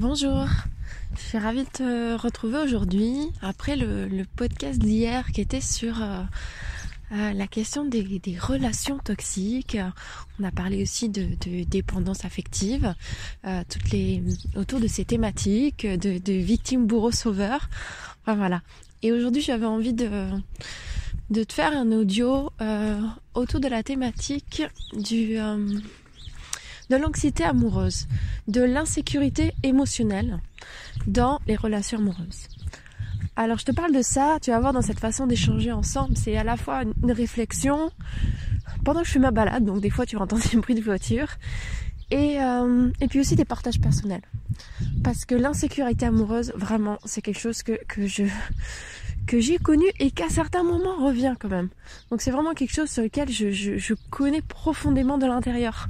Bonjour, 0.00 0.48
je 1.16 1.20
suis 1.20 1.38
ravie 1.38 1.62
de 1.62 1.68
te 1.68 2.16
retrouver 2.16 2.58
aujourd'hui 2.58 3.30
après 3.40 3.76
le, 3.76 4.24
podcast 4.34 4.80
d'hier 4.80 5.30
qui 5.30 5.40
était 5.40 5.60
sur 5.60 6.02
euh, 6.02 6.22
euh, 7.12 7.32
la 7.32 7.46
question 7.46 7.84
des, 7.84 8.20
relations 8.36 8.98
toxiques. 8.98 9.78
On 10.40 10.44
a 10.44 10.50
parlé 10.50 10.82
aussi 10.82 11.08
de, 11.08 11.36
dépendance 11.62 12.24
affective, 12.24 12.92
euh, 13.46 13.62
autour 14.56 14.80
de 14.80 14.88
ces 14.88 15.04
thématiques 15.04 15.86
de, 15.86 16.18
de 16.18 16.32
victime 16.32 16.88
bourreau 16.88 17.12
sauveur. 17.12 17.68
voilà. 18.26 18.62
Et 19.02 19.12
aujourd'hui 19.12 19.42
j'avais 19.42 19.66
envie 19.66 19.94
de 19.94 20.28
de 21.30 21.44
te 21.44 21.52
faire 21.52 21.72
un 21.72 21.92
audio 21.92 22.50
autour 23.34 23.60
de 23.60 23.68
la 23.68 23.84
thématique 23.84 24.64
du 24.92 25.38
de 26.94 27.02
l'anxiété 27.02 27.42
amoureuse, 27.42 28.06
de 28.46 28.62
l'insécurité 28.62 29.52
émotionnelle 29.64 30.38
dans 31.08 31.40
les 31.46 31.56
relations 31.56 31.98
amoureuses. 31.98 32.46
Alors 33.34 33.58
je 33.58 33.64
te 33.64 33.72
parle 33.72 33.92
de 33.92 34.02
ça, 34.02 34.38
tu 34.40 34.50
vas 34.50 34.60
voir 34.60 34.72
dans 34.72 34.82
cette 34.82 35.00
façon 35.00 35.26
d'échanger 35.26 35.72
ensemble, 35.72 36.16
c'est 36.16 36.36
à 36.36 36.44
la 36.44 36.56
fois 36.56 36.82
une 36.84 37.10
réflexion 37.10 37.90
pendant 38.84 39.00
que 39.00 39.08
je 39.08 39.12
fais 39.12 39.18
ma 39.18 39.32
balade, 39.32 39.64
donc 39.64 39.80
des 39.80 39.90
fois 39.90 40.06
tu 40.06 40.14
vas 40.14 40.22
entendre 40.22 40.44
des 40.48 40.56
bruits 40.56 40.76
de 40.76 40.82
voiture, 40.82 41.28
et, 42.12 42.40
euh, 42.40 42.90
et 43.00 43.08
puis 43.08 43.18
aussi 43.18 43.34
des 43.34 43.44
partages 43.44 43.80
personnels. 43.80 44.22
Parce 45.02 45.24
que 45.24 45.34
l'insécurité 45.34 46.06
amoureuse, 46.06 46.52
vraiment, 46.54 46.98
c'est 47.06 47.22
quelque 47.22 47.40
chose 47.40 47.64
que 47.64 48.06
je 48.06 48.24
que 49.26 49.40
j'ai 49.40 49.58
connu 49.58 49.86
et 49.98 50.10
qu'à 50.10 50.28
certains 50.28 50.62
moments 50.62 50.96
revient 51.04 51.34
quand 51.38 51.48
même. 51.48 51.68
Donc 52.10 52.20
c'est 52.20 52.30
vraiment 52.30 52.54
quelque 52.54 52.72
chose 52.72 52.90
sur 52.90 53.02
lequel 53.02 53.30
je, 53.30 53.50
je, 53.50 53.78
je 53.78 53.94
connais 54.10 54.42
profondément 54.42 55.18
de 55.18 55.26
l'intérieur. 55.26 55.88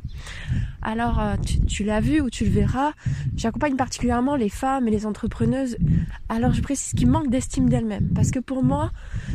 Alors 0.82 1.18
euh, 1.18 1.36
tu, 1.44 1.60
tu 1.64 1.84
l'as 1.84 2.00
vu 2.00 2.20
ou 2.20 2.30
tu 2.30 2.44
le 2.44 2.50
verras, 2.50 2.92
j'accompagne 3.36 3.76
particulièrement 3.76 4.36
les 4.36 4.48
femmes 4.48 4.86
et 4.86 4.90
les 4.90 5.06
entrepreneuses. 5.06 5.76
Alors 6.28 6.52
je 6.52 6.60
précise 6.60 6.92
qu'ils 6.92 7.08
manquent 7.08 7.30
d'estime 7.30 7.68
d'elles-mêmes. 7.68 8.08
Parce 8.14 8.30
que 8.30 8.38
pour 8.38 8.62
moi, 8.62 8.90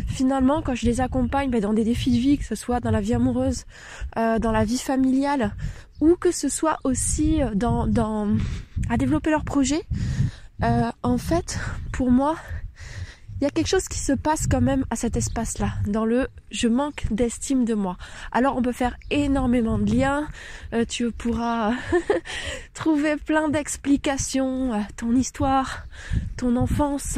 finalement, 0.08 0.62
quand 0.62 0.76
je 0.76 0.86
les 0.86 1.02
accompagne 1.02 1.50
ben, 1.50 1.60
dans 1.60 1.74
des 1.74 1.84
défis 1.84 2.12
de 2.12 2.18
vie, 2.18 2.38
que 2.38 2.46
ce 2.46 2.56
soit 2.56 2.80
dans 2.80 2.92
la 2.92 3.02
vie 3.02 3.14
amoureuse, 3.14 3.66
euh, 4.18 4.40
dans 4.40 4.52
la 4.52 4.64
vie 4.64 4.78
familiale, 4.78 5.56
ou 6.02 6.16
que 6.16 6.32
ce 6.32 6.50
soit 6.50 6.78
aussi 6.84 7.40
dans, 7.56 7.88
dans 7.88 8.28
à 8.90 8.98
développer 8.98 9.32
leur 9.32 9.44
projet, 9.44 9.82
euh, 10.64 10.92
en 11.04 11.18
fait, 11.18 11.60
pour 11.92 12.12
moi, 12.12 12.36
il 13.40 13.46
y 13.46 13.48
a 13.48 13.52
quelque 13.52 13.68
chose 13.68 13.88
qui 13.88 14.00
se 14.00 14.12
passe 14.12 14.48
quand 14.48 14.60
même 14.60 14.84
à 14.90 14.98
cet 14.98 15.16
espace-là, 15.16 15.72
dans 15.88 16.06
le 16.06 16.28
je 16.52 16.68
manque 16.68 17.06
d'estime 17.10 17.64
de 17.64 17.74
moi. 17.74 17.98
Alors 18.34 18.58
on 18.58 18.62
peut 18.62 18.74
faire 18.74 18.98
énormément 19.12 19.80
de 19.80 19.96
liens, 19.96 20.28
euh, 20.74 20.84
tu 20.84 21.12
pourras 21.12 21.74
trouver 22.74 23.16
plein 23.16 23.48
d'explications, 23.48 24.84
ton 24.98 25.16
histoire, 25.16 25.86
ton 26.36 26.58
enfance, 26.58 27.18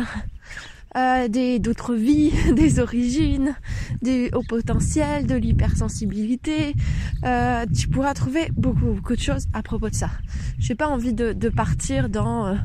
euh, 0.96 1.28
des 1.28 1.58
d'autres 1.58 1.96
vies, 1.96 2.32
des 2.54 2.80
origines, 2.80 3.56
des 4.04 4.30
hauts 4.34 4.44
potentiels, 4.48 5.26
de 5.26 5.36
l'hypersensibilité. 5.36 6.76
Euh, 7.24 7.66
tu 7.76 7.88
pourras 7.88 8.14
trouver 8.14 8.52
beaucoup 8.56 8.94
beaucoup 8.94 9.16
de 9.16 9.22
choses 9.22 9.48
à 9.54 9.64
propos 9.64 9.90
de 9.90 9.96
ça. 9.96 10.12
J'ai 10.60 10.76
pas 10.76 10.88
envie 10.88 11.14
de 11.14 11.50
partir 11.50 12.10
dans 12.10 12.56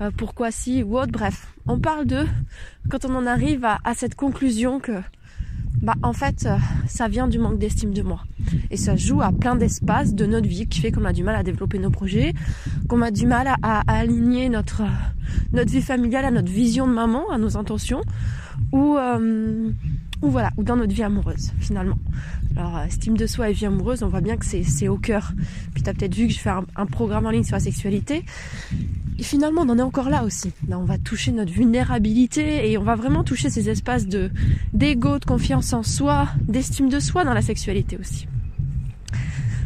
euh, 0.00 0.10
pourquoi 0.16 0.50
si 0.50 0.82
ou 0.82 0.98
autre. 0.98 1.12
Bref, 1.12 1.48
on 1.66 1.78
parle 1.78 2.06
de 2.06 2.24
quand 2.88 3.04
on 3.04 3.14
en 3.14 3.26
arrive 3.26 3.64
à, 3.64 3.78
cette 3.94 4.14
conclusion 4.14 4.80
que 4.80 4.92
bah 5.82 5.94
en 6.02 6.12
fait 6.12 6.46
euh, 6.46 6.56
ça 6.86 7.08
vient 7.08 7.28
du 7.28 7.38
manque 7.38 7.58
d'estime 7.58 7.92
de 7.92 8.02
moi. 8.02 8.22
Et 8.70 8.76
ça 8.76 8.96
joue 8.96 9.20
à 9.20 9.30
plein 9.30 9.56
d'espaces 9.56 10.14
de 10.14 10.26
notre 10.26 10.48
vie 10.48 10.66
qui 10.66 10.80
fait 10.80 10.90
qu'on 10.90 11.04
a 11.04 11.12
du 11.12 11.22
mal 11.22 11.36
à 11.36 11.42
développer 11.42 11.78
nos 11.78 11.90
projets 11.90 12.32
qu'on 12.88 13.02
a 13.02 13.10
du 13.10 13.26
mal 13.26 13.48
à, 13.62 13.82
aligner 13.86 14.48
notre 14.48 14.82
vie 15.52 15.82
familiale 15.82 16.24
à 16.24 16.30
notre 16.30 16.50
vision 16.50 16.86
de 16.86 16.92
maman 16.92 17.30
à 17.30 17.38
nos 17.38 17.56
intentions 17.56 18.02
ou 18.72 18.96
euh, 18.96 19.70
ou 20.22 20.30
voilà 20.30 20.50
ou 20.56 20.62
dans 20.64 20.76
notre 20.76 20.94
vie 20.94 21.02
amoureuse 21.02 21.52
finalement. 21.60 21.98
Alors 22.56 22.80
estime 22.80 23.16
de 23.16 23.26
soi 23.26 23.50
et 23.50 23.52
vie 23.52 23.66
amoureuse 23.66 24.02
on 24.02 24.08
voit 24.08 24.20
bien 24.22 24.36
que 24.36 24.46
c'est 24.46 24.88
au 24.88 24.96
cœur. 24.96 25.32
Puis 25.74 25.82
tu 25.82 25.90
as 25.90 25.94
peut-être 25.94 26.14
vu 26.14 26.26
que 26.26 26.32
je 26.32 26.38
fais 26.38 26.50
un 26.50 26.86
programme 26.86 27.26
en 27.26 27.30
ligne 27.30 27.44
sur 27.44 27.56
la 27.56 27.60
sexualité 27.60 28.24
et 29.20 29.22
finalement, 29.22 29.60
on 29.66 29.68
en 29.68 29.78
est 29.78 29.82
encore 29.82 30.08
là 30.08 30.24
aussi. 30.24 30.50
Là, 30.66 30.78
on 30.78 30.84
va 30.84 30.96
toucher 30.96 31.30
notre 31.30 31.52
vulnérabilité 31.52 32.70
et 32.70 32.78
on 32.78 32.82
va 32.82 32.94
vraiment 32.94 33.22
toucher 33.22 33.50
ces 33.50 33.68
espaces 33.68 34.06
de 34.06 34.30
d'ego, 34.72 35.18
de 35.18 35.26
confiance 35.26 35.74
en 35.74 35.82
soi, 35.82 36.28
d'estime 36.40 36.88
de 36.88 36.98
soi 37.00 37.22
dans 37.24 37.34
la 37.34 37.42
sexualité 37.42 37.98
aussi. 38.00 38.26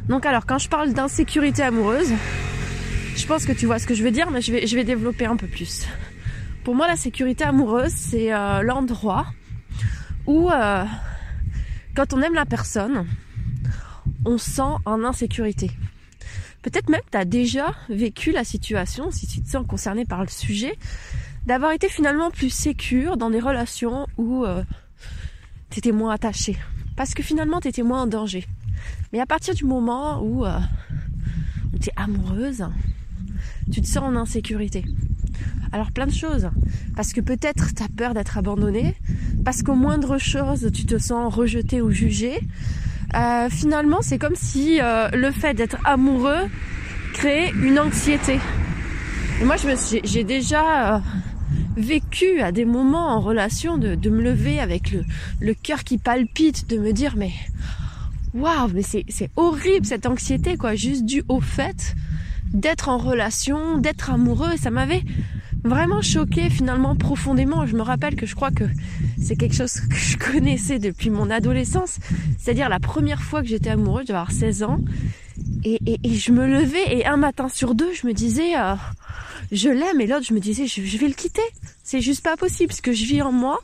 Donc 0.08 0.26
alors, 0.26 0.44
quand 0.44 0.58
je 0.58 0.68
parle 0.68 0.92
d'insécurité 0.92 1.62
amoureuse, 1.62 2.12
je 3.14 3.26
pense 3.26 3.46
que 3.46 3.52
tu 3.52 3.66
vois 3.66 3.78
ce 3.78 3.86
que 3.86 3.94
je 3.94 4.02
veux 4.02 4.10
dire, 4.10 4.28
mais 4.32 4.40
je 4.40 4.50
vais, 4.50 4.66
je 4.66 4.76
développer 4.80 5.26
un 5.26 5.36
peu 5.36 5.46
plus. 5.46 5.86
Pour 6.64 6.74
moi, 6.74 6.88
la 6.88 6.96
sécurité 6.96 7.44
amoureuse, 7.44 7.92
c'est 7.92 8.34
euh, 8.34 8.60
l'endroit 8.62 9.26
où, 10.26 10.50
euh, 10.50 10.84
quand 11.94 12.12
on 12.12 12.20
aime 12.22 12.34
la 12.34 12.44
personne, 12.44 13.06
on 14.24 14.36
sent 14.36 14.62
en 14.84 15.04
insécurité. 15.04 15.70
Peut-être 16.64 16.88
même 16.88 17.02
tu 17.12 17.18
as 17.18 17.26
déjà 17.26 17.74
vécu 17.90 18.32
la 18.32 18.42
situation, 18.42 19.10
si 19.10 19.26
tu 19.26 19.42
te 19.42 19.50
sens 19.50 19.66
concerné 19.66 20.06
par 20.06 20.22
le 20.22 20.28
sujet, 20.28 20.78
d'avoir 21.44 21.72
été 21.72 21.90
finalement 21.90 22.30
plus 22.30 22.48
sécure 22.48 23.18
dans 23.18 23.28
des 23.28 23.38
relations 23.38 24.06
où 24.16 24.46
euh, 24.46 24.64
tu 25.68 25.80
étais 25.80 25.92
moins 25.92 26.14
attaché. 26.14 26.56
Parce 26.96 27.12
que 27.12 27.22
finalement 27.22 27.60
tu 27.60 27.68
étais 27.68 27.82
moins 27.82 28.04
en 28.04 28.06
danger. 28.06 28.46
Mais 29.12 29.20
à 29.20 29.26
partir 29.26 29.54
du 29.54 29.64
moment 29.64 30.22
où, 30.22 30.46
euh, 30.46 30.58
tu 31.82 31.90
es 31.90 31.92
amoureuse, 31.96 32.64
tu 33.70 33.82
te 33.82 33.86
sens 33.86 34.04
en 34.04 34.16
insécurité. 34.16 34.86
Alors 35.70 35.92
plein 35.92 36.06
de 36.06 36.14
choses. 36.14 36.48
Parce 36.96 37.12
que 37.12 37.20
peut-être 37.20 37.74
tu 37.74 37.82
as 37.82 37.88
peur 37.94 38.14
d'être 38.14 38.38
abandonné, 38.38 38.96
parce 39.44 39.62
qu'au 39.62 39.74
moindre 39.74 40.16
chose 40.16 40.70
tu 40.72 40.86
te 40.86 40.96
sens 40.96 41.34
rejeté 41.34 41.82
ou 41.82 41.90
jugé, 41.90 42.40
euh, 43.14 43.48
finalement, 43.50 43.98
c'est 44.00 44.18
comme 44.18 44.34
si 44.34 44.80
euh, 44.80 45.08
le 45.12 45.30
fait 45.30 45.54
d'être 45.54 45.76
amoureux 45.84 46.48
créait 47.12 47.50
une 47.50 47.78
anxiété. 47.78 48.38
Et 49.40 49.44
moi, 49.44 49.56
j'ai 50.04 50.24
déjà 50.24 50.96
euh, 50.96 50.98
vécu 51.76 52.40
à 52.40 52.52
des 52.52 52.64
moments 52.64 53.08
en 53.08 53.20
relation 53.20 53.78
de, 53.78 54.08
me 54.08 54.22
lever 54.22 54.60
avec 54.60 54.92
le, 55.40 55.54
cœur 55.54 55.84
qui 55.84 55.98
palpite, 55.98 56.68
de 56.68 56.78
me 56.78 56.92
dire 56.92 57.14
mais 57.16 57.32
waouh, 58.32 58.68
mais 58.74 58.82
c'est 58.82 59.30
horrible 59.36 59.86
cette 59.86 60.06
anxiété 60.06 60.56
quoi, 60.56 60.74
juste 60.74 61.04
dû 61.04 61.22
au 61.28 61.40
fait 61.40 61.94
d'être 62.52 62.88
en 62.88 62.98
relation, 62.98 63.78
d'être 63.78 64.10
amoureux. 64.10 64.52
Et 64.54 64.56
ça 64.56 64.70
m'avait 64.70 65.02
vraiment 65.64 66.02
choqué 66.02 66.50
finalement 66.50 66.94
profondément. 66.94 67.66
Je 67.66 67.76
me 67.76 67.82
rappelle 67.82 68.16
que 68.16 68.26
je 68.26 68.34
crois 68.34 68.50
que 68.50 68.64
c'est 69.24 69.36
quelque 69.36 69.54
chose 69.54 69.80
que 69.80 69.96
je 69.96 70.16
connaissais 70.18 70.78
depuis 70.78 71.10
mon 71.10 71.30
adolescence. 71.30 71.98
C'est-à-dire 72.38 72.68
la 72.68 72.78
première 72.78 73.22
fois 73.22 73.40
que 73.40 73.48
j'étais 73.48 73.70
amoureuse, 73.70 74.06
j'avais 74.06 74.32
16 74.32 74.62
ans. 74.64 74.78
Et, 75.64 75.78
je 76.04 76.30
me 76.30 76.46
levais 76.46 76.98
et 76.98 77.06
un 77.06 77.16
matin 77.16 77.48
sur 77.48 77.74
deux, 77.74 77.92
je 77.94 78.06
me 78.06 78.12
disais, 78.12 78.56
euh, 78.56 78.74
je 79.50 79.70
l'aime. 79.70 80.00
Et 80.00 80.06
l'autre, 80.06 80.26
je 80.26 80.34
me 80.34 80.40
disais, 80.40 80.66
je, 80.66 80.98
vais 80.98 81.08
le 81.08 81.14
quitter. 81.14 81.42
C'est 81.82 82.00
juste 82.00 82.22
pas 82.22 82.36
possible. 82.36 82.72
Ce 82.72 82.82
que 82.82 82.92
je 82.92 83.04
vis 83.06 83.22
en 83.22 83.32
moi, 83.32 83.58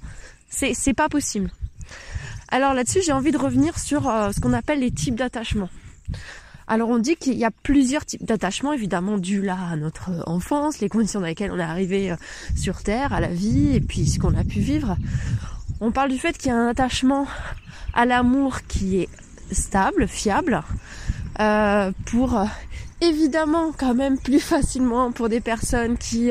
c'est, 0.48 0.72
c'est 0.74 0.94
pas 0.94 1.08
possible. 1.08 1.50
Alors 2.48 2.74
là-dessus, 2.74 3.00
j'ai 3.04 3.12
envie 3.12 3.30
de 3.30 3.38
revenir 3.38 3.78
sur 3.78 4.08
euh, 4.08 4.32
ce 4.32 4.40
qu'on 4.40 4.54
appelle 4.54 4.80
les 4.80 4.90
types 4.90 5.14
d'attachement. 5.14 5.68
Alors 6.70 6.88
on 6.88 6.98
dit 6.98 7.16
qu'il 7.16 7.36
y 7.36 7.44
a 7.44 7.50
plusieurs 7.50 8.06
types 8.06 8.24
d'attachements, 8.24 8.72
évidemment 8.72 9.18
dus 9.18 9.42
là 9.42 9.58
à 9.72 9.74
notre 9.74 10.22
enfance, 10.28 10.78
les 10.78 10.88
conditions 10.88 11.18
dans 11.18 11.26
lesquelles 11.26 11.50
on 11.50 11.58
est 11.58 11.62
arrivé 11.62 12.12
euh, 12.12 12.16
sur 12.54 12.84
Terre, 12.84 13.12
à 13.12 13.18
la 13.18 13.26
vie, 13.26 13.74
et 13.74 13.80
puis 13.80 14.06
ce 14.06 14.20
qu'on 14.20 14.36
a 14.36 14.44
pu 14.44 14.60
vivre. 14.60 14.96
On 15.80 15.90
parle 15.90 16.10
du 16.10 16.18
fait 16.18 16.38
qu'il 16.38 16.46
y 16.46 16.52
a 16.52 16.56
un 16.56 16.68
attachement 16.68 17.26
à 17.92 18.06
l'amour 18.06 18.60
qui 18.68 18.98
est 19.00 19.08
stable, 19.50 20.06
fiable, 20.06 20.62
euh, 21.40 21.90
pour 22.06 22.38
euh, 22.38 22.44
évidemment 23.00 23.72
quand 23.76 23.94
même 23.94 24.18
plus 24.18 24.40
facilement 24.40 25.12
pour 25.12 25.28
des 25.28 25.40
personnes 25.40 25.96
qui, 25.98 26.30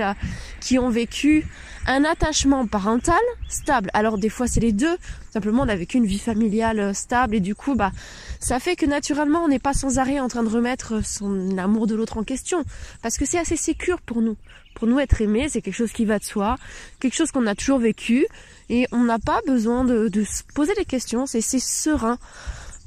qui 0.61 0.79
ont 0.79 0.89
vécu 0.89 1.45
un 1.87 2.03
attachement 2.03 2.67
parental 2.67 3.19
stable. 3.47 3.89
Alors 3.93 4.17
des 4.17 4.29
fois 4.29 4.47
c'est 4.47 4.59
les 4.59 4.71
deux. 4.71 4.97
Simplement 5.31 5.63
on 5.63 5.67
a 5.67 5.75
vécu 5.75 5.97
une 5.97 6.05
vie 6.05 6.19
familiale 6.19 6.93
stable 6.93 7.35
et 7.35 7.39
du 7.39 7.55
coup 7.55 7.75
bah 7.75 7.91
ça 8.39 8.59
fait 8.59 8.75
que 8.75 8.85
naturellement 8.85 9.43
on 9.43 9.47
n'est 9.47 9.59
pas 9.59 9.73
sans 9.73 9.97
arrêt 9.97 10.19
en 10.19 10.27
train 10.27 10.43
de 10.43 10.49
remettre 10.49 11.03
son 11.03 11.57
amour 11.57 11.87
de 11.87 11.95
l'autre 11.95 12.17
en 12.17 12.23
question. 12.23 12.63
Parce 13.01 13.17
que 13.17 13.25
c'est 13.25 13.39
assez 13.39 13.57
sécure 13.57 14.01
pour 14.01 14.21
nous. 14.21 14.37
Pour 14.75 14.87
nous 14.87 14.99
être 14.99 15.21
aimé, 15.21 15.47
c'est 15.49 15.61
quelque 15.61 15.73
chose 15.73 15.91
qui 15.91 16.05
va 16.05 16.19
de 16.19 16.23
soi, 16.23 16.57
quelque 16.99 17.15
chose 17.15 17.31
qu'on 17.31 17.47
a 17.47 17.55
toujours 17.55 17.79
vécu 17.79 18.27
et 18.69 18.85
on 18.91 19.03
n'a 19.03 19.19
pas 19.19 19.41
besoin 19.45 19.83
de, 19.83 20.07
de 20.07 20.23
se 20.23 20.43
poser 20.53 20.73
des 20.75 20.85
questions, 20.85 21.25
c'est 21.25 21.41
serein. 21.41 22.17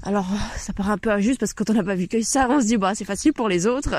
Alors, 0.05 0.27
ça 0.57 0.73
paraît 0.73 0.91
un 0.91 0.99
peu 0.99 1.11
injuste 1.11 1.39
parce 1.39 1.55
que 1.55 1.63
quand 1.63 1.73
on 1.73 1.77
n'a 1.77 1.85
pas 1.85 1.95
vu 1.95 2.09
que 2.09 2.21
ça, 2.23 2.49
on 2.51 2.61
se 2.61 2.67
dit, 2.67 2.77
bah, 2.77 2.93
c'est 2.95 3.05
facile 3.05 3.33
pour 3.33 3.49
les 3.49 3.67
autres. 3.67 3.95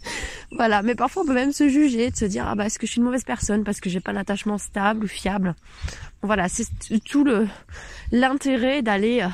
voilà. 0.52 0.82
Mais 0.82 0.94
parfois, 0.94 1.22
on 1.22 1.26
peut 1.26 1.34
même 1.34 1.52
se 1.52 1.68
juger, 1.68 2.10
de 2.10 2.16
se 2.16 2.26
dire, 2.26 2.46
ah, 2.46 2.54
bah, 2.54 2.66
est-ce 2.66 2.78
que 2.78 2.86
je 2.86 2.92
suis 2.92 2.98
une 2.98 3.04
mauvaise 3.04 3.24
personne 3.24 3.64
parce 3.64 3.80
que 3.80 3.88
j'ai 3.88 4.00
pas 4.00 4.12
d'attachement 4.12 4.58
stable 4.58 5.04
ou 5.04 5.08
fiable? 5.08 5.54
Voilà. 6.22 6.48
C'est 6.48 6.66
tout 7.04 7.24
le, 7.24 7.48
l'intérêt 8.12 8.82
d'aller, 8.82 9.22
euh, 9.22 9.28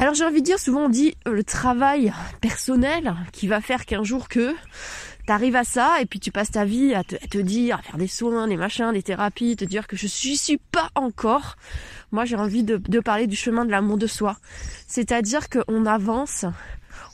alors 0.00 0.14
j'ai 0.14 0.24
envie 0.24 0.40
de 0.40 0.46
dire, 0.46 0.58
souvent 0.58 0.86
on 0.86 0.88
dit 0.88 1.14
euh, 1.28 1.32
le 1.32 1.44
travail 1.44 2.10
personnel 2.40 3.14
qui 3.32 3.48
va 3.48 3.60
faire 3.60 3.84
qu'un 3.84 4.02
jour 4.02 4.28
que 4.28 4.54
T'arrives 5.30 5.54
à 5.54 5.62
ça 5.62 6.00
et 6.00 6.06
puis 6.06 6.18
tu 6.18 6.32
passes 6.32 6.50
ta 6.50 6.64
vie 6.64 6.92
à 6.92 7.04
te, 7.04 7.38
dire, 7.38 7.78
à 7.78 7.82
faire 7.82 7.98
des 7.98 8.08
soins, 8.08 8.48
des 8.48 8.56
machins, 8.56 8.90
des 8.92 9.04
thérapies, 9.04 9.54
te 9.54 9.64
dire 9.64 9.86
que 9.86 9.94
je 9.94 10.08
suis, 10.08 10.36
suis 10.36 10.56
pas 10.56 10.90
encore. 10.96 11.54
Moi, 12.10 12.24
j'ai 12.24 12.34
envie 12.34 12.64
de, 12.64 12.78
de 12.78 12.98
parler 12.98 13.28
du 13.28 13.36
chemin 13.36 13.64
de 13.64 13.70
l'amour 13.70 13.96
de 13.96 14.08
soi. 14.08 14.38
C'est-à-dire 14.88 15.48
qu'on 15.48 15.86
avance, 15.86 16.46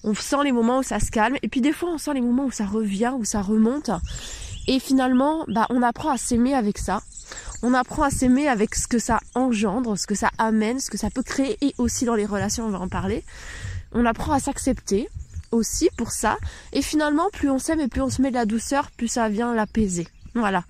on 0.03 0.15
sent 0.15 0.45
les 0.45 0.53
moments 0.53 0.79
où 0.79 0.83
ça 0.83 0.99
se 0.99 1.11
calme, 1.11 1.37
et 1.43 1.49
puis 1.49 1.61
des 1.61 1.73
fois 1.73 1.91
on 1.91 1.99
sent 1.99 2.15
les 2.15 2.23
moments 2.23 2.47
où 2.47 2.51
ça 2.51 2.65
revient, 2.65 3.13
où 3.19 3.27
ça 3.27 3.43
remonte. 3.43 3.91
Et 4.67 4.81
finalement, 4.81 5.45
bah, 5.49 5.67
on 5.69 5.83
apprend 5.83 6.09
à 6.09 6.17
s'aimer 6.17 6.55
avec 6.55 6.79
ça. 6.79 7.03
On 7.63 7.75
apprend 7.75 8.03
à 8.05 8.11
s'aimer 8.11 8.49
avec 8.49 8.77
ce 8.77 8.89
que 8.89 8.99
ça 8.99 9.21
engendre, 9.35 9.99
ce 9.99 10.07
que 10.07 10.15
ça 10.15 10.31
amène, 10.39 10.81
ce 10.81 10.89
que 10.89 10.97
ça 10.97 11.11
peut 11.11 11.23
créer, 11.23 11.59
et 11.61 11.75
aussi 11.77 12.07
dans 12.07 12.15
les 12.15 12.25
relations, 12.25 12.65
on 12.65 12.71
va 12.71 12.81
en 12.81 12.89
parler. 12.89 13.25
On 13.93 14.07
apprend 14.07 14.33
à 14.33 14.41
s'accepter 14.41 15.07
aussi 15.53 15.89
pour 15.97 16.11
ça. 16.11 16.37
Et 16.73 16.83
finalement, 16.83 17.29
plus 17.33 17.51
on 17.51 17.59
s'aime 17.59 17.81
et 17.81 17.89
plus 17.89 18.03
on 18.03 18.11
se 18.11 18.23
met 18.23 18.31
de 18.31 18.35
la 18.37 18.47
douceur, 18.47 18.91
plus 18.91 19.09
ça 19.09 19.29
vient 19.29 19.55
l'apaiser. 19.55 20.07
Voilà. 20.35 20.65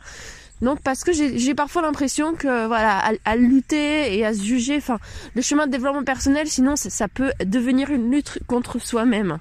Donc 0.62 0.80
parce 0.80 1.04
que 1.04 1.12
j'ai 1.12 1.54
parfois 1.54 1.82
l'impression 1.82 2.34
que 2.34 2.66
voilà 2.66 3.12
à, 3.24 3.36
lutter 3.36 4.16
et 4.16 4.24
à 4.24 4.32
se 4.32 4.42
juger, 4.42 4.76
enfin 4.78 4.98
le 5.34 5.42
chemin 5.42 5.66
de 5.66 5.72
développement 5.72 6.02
personnel, 6.02 6.46
sinon 6.48 6.76
ça 6.76 7.08
peut 7.08 7.32
devenir 7.44 7.90
une 7.90 8.10
lutte 8.10 8.38
contre 8.46 8.78
soi-même. 8.80 9.38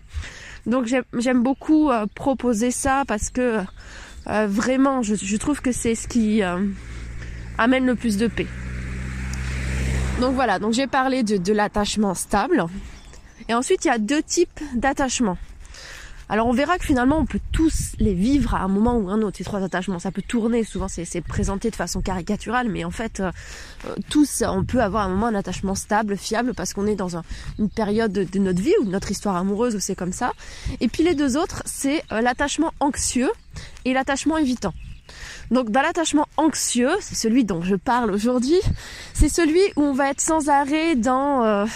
Donc 0.66 0.88
j'aime 0.88 1.42
beaucoup 1.42 1.90
euh, 1.90 2.06
proposer 2.16 2.72
ça 2.72 3.04
parce 3.08 3.30
que 3.30 3.62
euh, 4.28 4.48
vraiment 4.48 5.04
je, 5.04 5.38
trouve 5.38 5.62
que 5.62 5.72
c'est 5.72 5.96
ce 5.96 6.08
qui 6.08 6.44
euh, 6.44 6.66
amène 7.58 7.86
le 7.86 7.96
plus 7.96 8.18
de 8.18 8.28
paix. 8.28 8.48
Donc 10.20 10.34
voilà, 10.34 10.60
donc 10.60 10.74
j'ai 10.74 10.88
parlé 10.88 11.24
de, 11.24 11.38
de 11.38 11.54
l'attachement 11.54 12.14
stable. 12.14 12.66
Et 13.50 13.54
ensuite 13.54 13.86
il 13.86 13.90
y 13.90 13.92
a 13.92 13.98
deux 13.98 14.24
types 14.24 14.60
d'attachement. 14.76 15.38
Alors 16.28 16.48
on 16.48 16.54
verra 16.54 16.80
que 16.80 16.86
finalement 16.86 17.20
on 17.20 17.26
peut 17.26 17.40
tous 17.52 17.94
les 18.00 18.16
vivre 18.16 18.56
à 18.56 18.62
un 18.62 18.68
moment 18.68 18.98
ou 18.98 19.10
un 19.10 19.22
autre, 19.22 19.38
ces 19.38 19.44
trois 19.44 19.62
attachements. 19.62 20.00
Ça 20.00 20.12
peut 20.12 20.24
tourner, 20.28 20.64
souvent 20.64 20.88
c'est 20.88 21.22
présenté 21.22 21.70
de 21.70 21.76
façon 21.76 22.02
caricaturale, 22.02 22.68
mais 22.68 22.84
en 22.84 22.90
fait 22.90 23.20
euh, 23.20 23.32
euh, 23.86 23.96
tous 24.10 24.44
on 24.48 24.64
peut 24.64 24.82
avoir 24.82 25.04
à 25.04 25.06
un 25.06 25.10
moment 25.10 25.28
un 25.28 25.36
attachement 25.36 25.76
stable, 25.76 26.18
fiable, 26.18 26.54
parce 26.56 26.74
qu'on 26.74 26.88
est 26.88 26.96
dans 26.96 27.18
une 27.60 27.70
période 27.70 28.12
de, 28.12 28.40
notre 28.40 28.62
vie 28.62 28.74
ou 28.82 28.86
de 28.86 28.92
notre 28.92 29.12
histoire 29.12 29.36
amoureuse 29.36 29.76
où 29.76 29.80
c'est 29.80 29.96
comme 29.96 30.14
ça. 30.14 30.34
Et 30.82 30.88
puis 30.88 31.04
les 31.04 31.14
deux 31.14 31.38
autres, 31.38 31.62
c'est 31.66 32.04
euh, 32.12 32.22
l'attachement 32.22 32.74
anxieux 32.80 33.32
et 33.86 33.94
l'attachement 33.94 34.38
évitant. 34.38 34.74
Donc 35.52 35.70
dans 35.70 35.84
l'attachement 35.84 36.28
anxieux, 36.38 36.90
c'est 37.02 37.14
celui 37.14 37.46
dont 37.46 37.62
je 37.62 37.76
parle 37.76 38.10
aujourd'hui, 38.10 38.60
c'est 39.14 39.30
celui 39.30 39.62
où 39.76 39.84
on 39.84 39.94
va 39.94 40.10
être 40.10 40.22
sans 40.22 40.50
arrêt 40.50 40.96
dans 40.96 41.68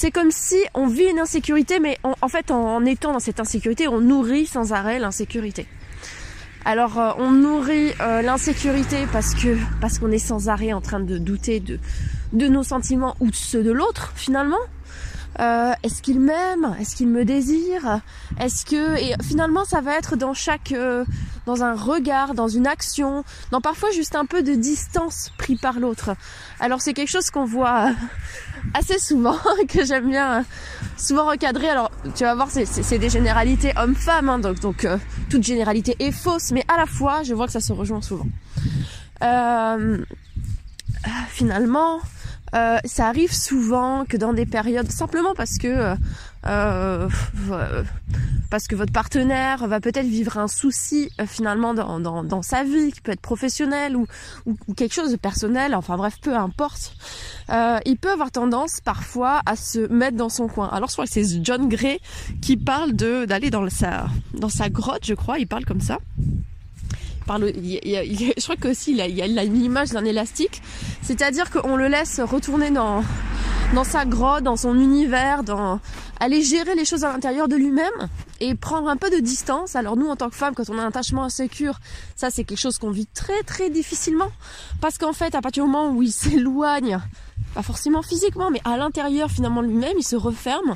c'est 0.00 0.10
comme 0.10 0.30
si 0.30 0.56
on 0.72 0.86
vit 0.86 1.10
une 1.10 1.18
insécurité, 1.18 1.78
mais 1.78 1.98
en 2.02 2.28
fait, 2.28 2.50
en, 2.50 2.82
étant 2.86 3.12
dans 3.12 3.18
cette 3.20 3.38
insécurité, 3.38 3.86
on 3.86 4.00
nourrit 4.00 4.46
sans 4.46 4.72
arrêt 4.72 4.98
l'insécurité. 4.98 5.66
Alors, 6.64 6.98
euh, 6.98 7.10
on 7.18 7.30
nourrit 7.30 7.92
euh, 8.00 8.22
l'insécurité 8.22 9.06
parce 9.12 9.34
que 9.34 9.58
parce 9.78 9.98
qu'on 9.98 10.10
est 10.10 10.16
sans 10.16 10.48
arrêt 10.48 10.72
en 10.72 10.80
train 10.80 11.00
de 11.00 11.18
douter 11.18 11.60
de 11.60 11.78
de 12.32 12.48
nos 12.48 12.62
sentiments 12.62 13.14
ou 13.20 13.30
de 13.30 13.34
ceux 13.34 13.62
de 13.62 13.72
l'autre, 13.72 14.14
finalement. 14.16 14.64
Euh, 15.38 15.72
est-ce 15.82 16.02
qu'il 16.02 16.20
m'aime? 16.20 16.76
Est-ce 16.80 16.96
qu'il 16.96 17.08
me 17.08 17.24
désire? 17.24 18.00
Est-ce 18.38 18.64
que 18.66 18.98
et 18.98 19.14
finalement 19.22 19.64
ça 19.64 19.80
va 19.80 19.96
être 19.96 20.16
dans 20.16 20.34
chaque 20.34 20.74
dans 21.46 21.62
un 21.62 21.74
regard, 21.74 22.34
dans 22.34 22.48
une 22.48 22.66
action, 22.66 23.24
dans 23.50 23.60
parfois 23.60 23.90
juste 23.90 24.16
un 24.16 24.26
peu 24.26 24.42
de 24.42 24.54
distance 24.54 25.32
pris 25.38 25.56
par 25.56 25.78
l'autre. 25.78 26.10
Alors 26.58 26.80
c'est 26.80 26.92
quelque 26.92 27.08
chose 27.08 27.30
qu'on 27.30 27.44
voit 27.44 27.92
assez 28.74 28.98
souvent, 28.98 29.38
que 29.68 29.84
j'aime 29.84 30.08
bien 30.08 30.40
euh, 30.40 30.42
souvent 30.96 31.26
recadrer. 31.26 31.68
Alors, 31.68 31.90
tu 32.14 32.24
vas 32.24 32.34
voir, 32.34 32.48
c'est 32.50 32.98
des 32.98 33.10
généralités 33.10 33.72
hommes-femmes, 33.76 34.28
hein, 34.28 34.38
donc, 34.38 34.60
donc 34.60 34.84
euh, 34.84 34.98
toute 35.28 35.42
généralité 35.42 35.96
est 35.98 36.12
fausse, 36.12 36.52
mais 36.52 36.64
à 36.68 36.76
la 36.76 36.86
fois, 36.86 37.22
je 37.22 37.34
vois 37.34 37.46
que 37.46 37.52
ça 37.52 37.60
se 37.60 37.72
rejoint 37.72 38.02
souvent. 38.02 38.26
Euh, 39.22 39.98
finalement, 41.28 42.00
euh, 42.54 42.78
ça 42.84 43.06
arrive 43.06 43.32
souvent 43.32 44.04
que 44.04 44.16
dans 44.16 44.32
des 44.32 44.46
périodes, 44.46 44.90
simplement 44.90 45.34
parce 45.34 45.58
que 45.58 45.94
euh, 46.46 47.08
parce 48.50 48.66
que 48.66 48.74
votre 48.74 48.92
partenaire 48.92 49.66
va 49.68 49.80
peut-être 49.80 50.06
vivre 50.06 50.38
un 50.38 50.48
souci 50.48 51.10
euh, 51.20 51.26
finalement 51.26 51.74
dans, 51.74 52.00
dans, 52.00 52.24
dans, 52.24 52.42
sa 52.42 52.64
vie, 52.64 52.92
qui 52.92 53.00
peut 53.02 53.12
être 53.12 53.20
professionnel 53.20 53.94
ou, 53.94 54.06
ou, 54.46 54.74
quelque 54.74 54.94
chose 54.94 55.12
de 55.12 55.16
personnel, 55.16 55.74
enfin 55.74 55.98
bref, 55.98 56.16
peu 56.22 56.34
importe. 56.34 56.94
Euh, 57.50 57.78
il 57.84 57.98
peut 57.98 58.10
avoir 58.10 58.30
tendance 58.30 58.80
parfois 58.80 59.42
à 59.44 59.54
se 59.54 59.80
mettre 59.92 60.16
dans 60.16 60.30
son 60.30 60.48
coin. 60.48 60.68
Alors 60.68 60.88
je 60.88 61.02
c'est 61.06 61.44
John 61.44 61.68
Gray 61.68 62.00
qui 62.40 62.56
parle 62.56 62.94
de 62.94 63.26
d'aller 63.26 63.50
dans 63.50 63.68
sa 63.68 64.06
dans 64.34 64.48
sa 64.48 64.70
grotte, 64.70 65.04
je 65.04 65.14
crois, 65.14 65.38
il 65.38 65.46
parle 65.46 65.66
comme 65.66 65.80
ça 65.80 65.98
je 67.28 68.42
crois 68.42 68.56
qu'aussi 68.56 68.92
il, 68.92 69.00
il, 69.00 69.38
a 69.38 69.44
une 69.44 69.62
image 69.62 69.90
d'un 69.90 70.04
élastique, 70.04 70.62
c'est-à-dire 71.02 71.50
qu'on 71.50 71.76
le 71.76 71.88
laisse 71.88 72.20
retourner 72.20 72.70
dans, 72.70 73.02
dans 73.74 73.84
sa 73.84 74.04
grotte, 74.04 74.42
dans 74.42 74.56
son 74.56 74.74
univers, 74.78 75.44
dans 75.44 75.80
aller 76.20 76.42
gérer 76.42 76.74
les 76.74 76.84
choses 76.84 77.04
à 77.04 77.12
l'intérieur 77.12 77.48
de 77.48 77.56
lui-même 77.56 78.08
et 78.40 78.54
prendre 78.54 78.88
un 78.88 78.96
peu 78.96 79.10
de 79.10 79.18
distance. 79.18 79.74
Alors 79.74 79.96
nous, 79.96 80.06
en 80.06 80.16
tant 80.16 80.28
que 80.28 80.36
femmes, 80.36 80.54
quand 80.54 80.68
on 80.68 80.78
a 80.78 80.82
un 80.82 80.88
attachement 80.88 81.24
insécure, 81.24 81.80
ça 82.14 82.30
c'est 82.30 82.44
quelque 82.44 82.58
chose 82.58 82.78
qu'on 82.78 82.90
vit 82.90 83.06
très 83.06 83.42
très 83.42 83.70
difficilement 83.70 84.30
parce 84.80 84.98
qu'en 84.98 85.14
fait, 85.14 85.34
à 85.34 85.40
partir 85.40 85.64
du 85.64 85.70
moment 85.70 85.90
où 85.90 86.02
il 86.02 86.12
s'éloigne, 86.12 87.00
pas 87.54 87.62
forcément 87.62 88.02
physiquement, 88.02 88.50
mais 88.50 88.60
à 88.64 88.76
l'intérieur 88.76 89.30
finalement 89.30 89.62
lui-même, 89.62 89.94
il 89.98 90.04
se 90.04 90.16
referme. 90.16 90.74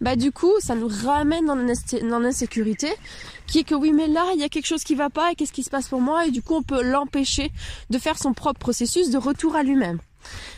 Bah 0.00 0.16
du 0.16 0.32
coup, 0.32 0.52
ça 0.60 0.74
nous 0.74 0.88
ramène 0.88 1.46
dans 1.46 2.18
l'insécurité 2.18 2.88
qui 3.46 3.60
est 3.60 3.64
que 3.64 3.74
oui 3.74 3.92
mais 3.92 4.08
là 4.08 4.24
il 4.34 4.40
y 4.40 4.44
a 4.44 4.48
quelque 4.48 4.66
chose 4.66 4.84
qui 4.84 4.94
va 4.94 5.10
pas 5.10 5.32
et 5.32 5.34
qu'est-ce 5.34 5.52
qui 5.52 5.62
se 5.62 5.70
passe 5.70 5.88
pour 5.88 6.00
moi 6.00 6.26
et 6.26 6.30
du 6.30 6.42
coup 6.42 6.54
on 6.54 6.62
peut 6.62 6.82
l'empêcher 6.82 7.50
de 7.90 7.98
faire 7.98 8.18
son 8.18 8.32
propre 8.32 8.58
processus 8.58 9.10
de 9.10 9.18
retour 9.18 9.56
à 9.56 9.62
lui-même. 9.62 9.98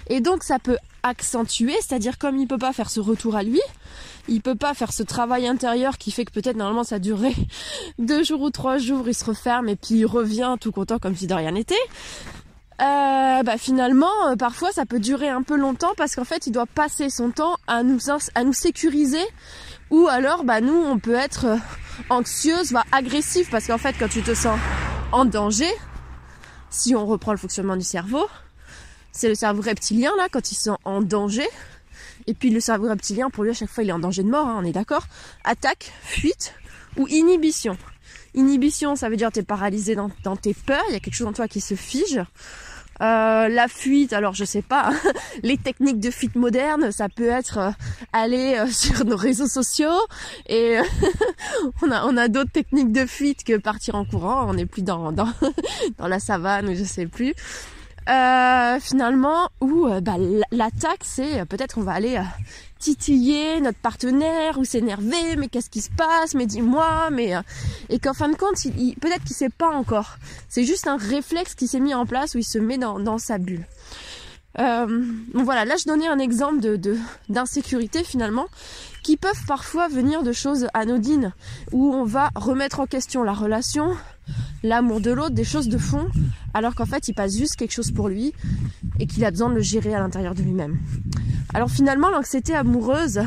Et 0.08 0.20
donc 0.20 0.44
ça 0.44 0.58
peut 0.58 0.78
accentuer, 1.02 1.74
c'est-à-dire 1.80 2.18
comme 2.18 2.36
il 2.36 2.46
peut 2.46 2.58
pas 2.58 2.72
faire 2.72 2.90
ce 2.90 3.00
retour 3.00 3.36
à 3.36 3.42
lui, 3.42 3.60
il 4.28 4.40
peut 4.40 4.54
pas 4.54 4.74
faire 4.74 4.92
ce 4.92 5.02
travail 5.02 5.46
intérieur 5.46 5.98
qui 5.98 6.10
fait 6.10 6.24
que 6.24 6.32
peut-être 6.32 6.56
normalement 6.56 6.84
ça 6.84 6.98
durait 6.98 7.34
deux 7.98 8.22
jours 8.22 8.42
ou 8.42 8.50
trois 8.50 8.78
jours, 8.78 9.08
il 9.08 9.14
se 9.14 9.24
referme 9.24 9.68
et 9.68 9.76
puis 9.76 9.96
il 9.96 10.06
revient 10.06 10.56
tout 10.60 10.72
content 10.72 10.98
comme 10.98 11.16
si 11.16 11.26
de 11.26 11.34
rien 11.34 11.52
n'était. 11.52 11.74
Euh, 12.82 13.42
bah 13.42 13.56
finalement, 13.56 14.12
euh, 14.26 14.36
parfois 14.36 14.70
ça 14.70 14.84
peut 14.84 15.00
durer 15.00 15.30
un 15.30 15.42
peu 15.42 15.56
longtemps 15.56 15.94
parce 15.96 16.14
qu'en 16.14 16.24
fait 16.24 16.46
il 16.46 16.52
doit 16.52 16.66
passer 16.66 17.08
son 17.08 17.30
temps 17.30 17.56
à 17.66 17.82
nous 17.82 17.98
à 18.34 18.44
nous 18.44 18.52
sécuriser 18.52 19.24
ou 19.90 20.08
alors 20.08 20.44
bah 20.44 20.60
nous 20.60 20.74
on 20.74 20.98
peut 20.98 21.14
être 21.14 21.46
euh, 21.46 21.56
anxieuse, 22.10 22.72
va 22.72 22.84
agressive 22.92 23.48
parce 23.50 23.66
qu'en 23.66 23.78
fait 23.78 23.94
quand 23.98 24.08
tu 24.08 24.22
te 24.22 24.34
sens 24.34 24.58
en 25.12 25.24
danger, 25.24 25.70
si 26.70 26.94
on 26.94 27.06
reprend 27.06 27.32
le 27.32 27.38
fonctionnement 27.38 27.76
du 27.76 27.84
cerveau, 27.84 28.26
c'est 29.12 29.28
le 29.28 29.34
cerveau 29.34 29.62
reptilien 29.62 30.12
là 30.16 30.28
quand 30.30 30.50
il 30.50 30.54
se 30.54 30.64
sent 30.64 30.76
en 30.84 31.02
danger. 31.02 31.48
Et 32.26 32.34
puis 32.34 32.50
le 32.50 32.60
cerveau 32.60 32.88
reptilien 32.88 33.30
pour 33.30 33.44
lui 33.44 33.50
à 33.50 33.54
chaque 33.54 33.70
fois 33.70 33.84
il 33.84 33.90
est 33.90 33.92
en 33.92 33.98
danger 33.98 34.22
de 34.22 34.30
mort, 34.30 34.46
hein, 34.46 34.60
on 34.60 34.64
est 34.64 34.72
d'accord. 34.72 35.06
Attaque, 35.44 35.92
fuite 36.02 36.54
ou 36.96 37.06
inhibition. 37.08 37.76
Inhibition, 38.34 38.96
ça 38.96 39.08
veut 39.08 39.16
dire 39.16 39.32
tu 39.32 39.40
es 39.40 39.42
paralysé 39.42 39.94
dans, 39.94 40.10
dans 40.22 40.36
tes 40.36 40.54
peurs, 40.54 40.84
il 40.88 40.92
y 40.92 40.96
a 40.96 41.00
quelque 41.00 41.14
chose 41.14 41.26
en 41.26 41.32
toi 41.32 41.48
qui 41.48 41.60
se 41.60 41.74
fige. 41.74 42.20
Euh, 43.02 43.48
la 43.48 43.68
fuite, 43.68 44.12
alors 44.12 44.34
je 44.34 44.44
sais 44.44 44.62
pas, 44.62 44.90
les 45.42 45.58
techniques 45.58 46.00
de 46.00 46.10
fuite 46.10 46.34
modernes, 46.34 46.90
ça 46.92 47.08
peut 47.08 47.28
être 47.28 47.58
euh, 47.58 47.70
aller 48.12 48.56
euh, 48.58 48.66
sur 48.70 49.04
nos 49.04 49.16
réseaux 49.16 49.46
sociaux 49.46 49.98
et 50.48 50.78
on 51.82 52.16
a 52.16 52.28
d'autres 52.28 52.52
techniques 52.52 52.92
de 52.92 53.04
fuite 53.04 53.44
que 53.44 53.58
partir 53.58 53.96
en 53.96 54.04
courant. 54.04 54.48
On 54.48 54.54
n'est 54.54 54.66
plus 54.66 54.82
dans 54.82 55.12
dans 55.12 55.28
dans 55.98 56.08
la 56.08 56.18
savane 56.18 56.68
ou 56.68 56.74
je 56.74 56.84
sais 56.84 57.06
plus. 57.06 57.34
Finalement, 58.06 59.48
où 59.60 59.88
bah, 60.00 60.16
l'attaque, 60.50 61.02
c'est 61.02 61.44
peut-être 61.46 61.78
on 61.78 61.82
va 61.82 61.92
aller 61.92 62.20
titiller 62.78 63.60
notre 63.60 63.78
partenaire 63.78 64.58
ou 64.58 64.64
s'énerver, 64.64 65.36
mais 65.36 65.48
qu'est-ce 65.48 65.70
qui 65.70 65.80
se 65.80 65.90
passe, 65.90 66.34
mais 66.34 66.46
dis-moi, 66.46 67.10
mais 67.10 67.34
euh, 67.34 67.40
et 67.88 67.98
qu'en 67.98 68.14
fin 68.14 68.28
de 68.28 68.36
compte, 68.36 68.64
il, 68.64 68.94
peut-être 68.96 69.24
qu'il 69.24 69.34
sait 69.34 69.48
pas 69.48 69.70
encore. 69.70 70.16
C'est 70.48 70.64
juste 70.64 70.86
un 70.86 70.96
réflexe 70.96 71.54
qui 71.54 71.68
s'est 71.68 71.80
mis 71.80 71.94
en 71.94 72.06
place 72.06 72.34
où 72.34 72.38
il 72.38 72.44
se 72.44 72.58
met 72.58 72.78
dans, 72.78 72.98
dans 73.00 73.18
sa 73.18 73.38
bulle. 73.38 73.66
Euh, 74.58 74.86
donc 75.34 75.44
voilà, 75.44 75.64
là 75.64 75.76
je 75.76 75.84
donnais 75.84 76.06
un 76.06 76.18
exemple 76.18 76.60
de 76.60 76.96
d'insécurité 77.28 78.02
finalement 78.04 78.46
qui 79.06 79.16
peuvent 79.16 79.46
parfois 79.46 79.86
venir 79.86 80.24
de 80.24 80.32
choses 80.32 80.66
anodines 80.74 81.32
où 81.70 81.94
on 81.94 82.02
va 82.02 82.30
remettre 82.34 82.80
en 82.80 82.86
question 82.86 83.22
la 83.22 83.34
relation, 83.34 83.92
l'amour 84.64 85.00
de 85.00 85.12
l'autre, 85.12 85.30
des 85.30 85.44
choses 85.44 85.68
de 85.68 85.78
fond, 85.78 86.08
alors 86.54 86.74
qu'en 86.74 86.86
fait 86.86 87.06
il 87.06 87.14
passe 87.14 87.38
juste 87.38 87.54
quelque 87.54 87.70
chose 87.70 87.92
pour 87.92 88.08
lui 88.08 88.32
et 88.98 89.06
qu'il 89.06 89.24
a 89.24 89.30
besoin 89.30 89.48
de 89.48 89.54
le 89.54 89.60
gérer 89.60 89.94
à 89.94 90.00
l'intérieur 90.00 90.34
de 90.34 90.42
lui-même. 90.42 90.80
Alors 91.54 91.70
finalement, 91.70 92.10
l'anxiété 92.10 92.56
amoureuse, 92.56 93.20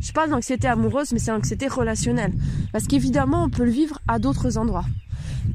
je 0.00 0.12
parle 0.12 0.28
d'anxiété 0.28 0.68
amoureuse, 0.68 1.12
mais 1.12 1.18
c'est 1.18 1.30
l'anxiété 1.30 1.66
relationnelle. 1.66 2.34
Parce 2.70 2.86
qu'évidemment, 2.86 3.44
on 3.44 3.48
peut 3.48 3.64
le 3.64 3.70
vivre 3.70 4.00
à 4.06 4.18
d'autres 4.18 4.58
endroits. 4.58 4.84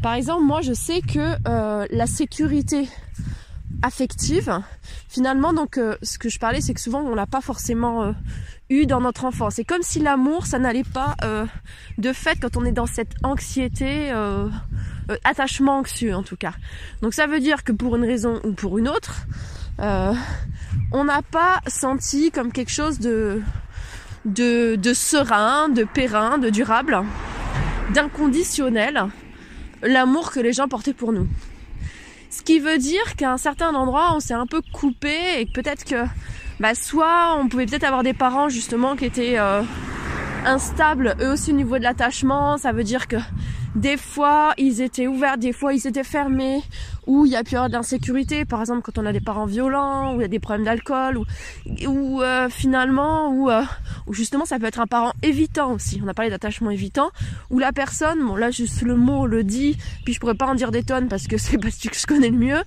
Par 0.01 0.15
exemple, 0.15 0.43
moi, 0.43 0.61
je 0.61 0.73
sais 0.73 1.01
que 1.01 1.35
euh, 1.47 1.85
la 1.91 2.07
sécurité 2.07 2.89
affective, 3.83 4.59
finalement, 5.07 5.53
donc 5.53 5.77
euh, 5.77 5.95
ce 6.01 6.17
que 6.17 6.29
je 6.29 6.39
parlais, 6.39 6.61
c'est 6.61 6.73
que 6.73 6.81
souvent, 6.81 7.01
on 7.01 7.13
n'a 7.13 7.27
pas 7.27 7.41
forcément 7.41 8.03
euh, 8.03 8.11
eu 8.69 8.85
dans 8.85 9.01
notre 9.01 9.25
enfance. 9.25 9.55
C'est 9.55 9.63
comme 9.63 9.81
si 9.81 9.99
l'amour, 9.99 10.45
ça 10.45 10.59
n'allait 10.59 10.83
pas 10.83 11.15
euh, 11.23 11.45
de 11.97 12.13
fait 12.13 12.39
quand 12.39 12.57
on 12.57 12.65
est 12.65 12.71
dans 12.71 12.85
cette 12.85 13.13
anxiété, 13.23 14.11
euh, 14.11 14.47
euh, 15.09 15.17
attachement 15.23 15.79
anxieux 15.79 16.15
en 16.15 16.23
tout 16.23 16.37
cas. 16.37 16.53
Donc 17.01 17.13
ça 17.13 17.27
veut 17.27 17.39
dire 17.39 17.63
que 17.63 17.71
pour 17.71 17.95
une 17.95 18.05
raison 18.05 18.39
ou 18.43 18.53
pour 18.53 18.77
une 18.77 18.87
autre, 18.87 19.25
on 19.77 21.03
n'a 21.03 21.21
pas 21.21 21.59
senti 21.67 22.31
comme 22.31 22.51
quelque 22.51 22.71
chose 22.71 22.99
de, 22.99 23.41
de, 24.23 24.75
de 24.75 24.93
serein, 24.93 25.69
de 25.69 25.83
périn, 25.83 26.37
de 26.37 26.49
durable, 26.49 27.03
d'inconditionnel, 27.93 29.05
l'amour 29.83 30.31
que 30.31 30.39
les 30.39 30.53
gens 30.53 30.67
portaient 30.67 30.93
pour 30.93 31.11
nous. 31.11 31.27
Ce 32.29 32.41
qui 32.41 32.59
veut 32.59 32.77
dire 32.77 33.15
qu'à 33.15 33.31
un 33.31 33.37
certain 33.37 33.73
endroit, 33.75 34.13
on 34.13 34.19
s'est 34.19 34.33
un 34.33 34.47
peu 34.47 34.61
coupé 34.73 35.15
et 35.39 35.45
peut-être 35.45 35.85
que 35.85 36.05
bah, 36.59 36.75
soit 36.75 37.37
on 37.39 37.47
pouvait 37.47 37.65
peut-être 37.65 37.83
avoir 37.83 38.03
des 38.03 38.13
parents 38.13 38.49
justement 38.49 38.95
qui 38.95 39.05
étaient 39.05 39.37
euh, 39.37 39.61
instables 40.45 41.15
eux 41.21 41.31
aussi 41.31 41.51
au 41.51 41.55
niveau 41.55 41.77
de 41.77 41.83
l'attachement. 41.83 42.57
Ça 42.57 42.71
veut 42.71 42.83
dire 42.83 43.07
que 43.07 43.17
des 43.75 43.97
fois 43.97 44.53
ils 44.57 44.81
étaient 44.81 45.07
ouverts, 45.07 45.37
des 45.37 45.53
fois 45.53 45.73
ils 45.73 45.85
étaient 45.85 46.03
fermés, 46.03 46.63
où 47.07 47.25
il 47.25 47.33
y 47.33 47.35
a 47.35 47.39
avoir 47.39 47.69
d'insécurité, 47.69 48.45
par 48.45 48.61
exemple 48.61 48.81
quand 48.81 48.97
on 48.97 49.05
a 49.05 49.13
des 49.13 49.19
parents 49.19 49.45
violents, 49.45 50.15
ou 50.15 50.19
il 50.19 50.21
y 50.21 50.25
a 50.25 50.29
des 50.29 50.39
problèmes 50.39 50.65
d'alcool, 50.65 51.17
ou, 51.17 51.25
ou 51.85 52.21
euh, 52.21 52.49
finalement, 52.49 53.29
ou, 53.29 53.49
euh, 53.49 53.63
ou 54.07 54.13
justement 54.13 54.45
ça 54.45 54.57
peut 54.57 54.65
être 54.65 54.79
un 54.79 54.87
parent 54.87 55.13
évitant 55.21 55.73
aussi. 55.73 56.01
On 56.03 56.07
a 56.07 56.13
parlé 56.13 56.31
d'attachement 56.31 56.71
évitant, 56.71 57.11
où 57.49 57.59
la 57.59 57.71
personne, 57.71 58.25
bon 58.25 58.35
là 58.35 58.49
juste 58.49 58.81
le 58.81 58.95
mot 58.95 59.27
le 59.27 59.43
dit, 59.43 59.77
puis 60.03 60.13
je 60.13 60.19
pourrais 60.19 60.35
pas 60.35 60.47
en 60.47 60.55
dire 60.55 60.71
des 60.71 60.83
tonnes 60.83 61.07
parce 61.07 61.27
que 61.27 61.37
c'est 61.45 61.57
pas 61.57 61.69
ce 61.69 61.87
que 61.89 61.95
je 61.95 62.07
connais 62.07 62.29
le 62.29 62.37
mieux, 62.37 62.63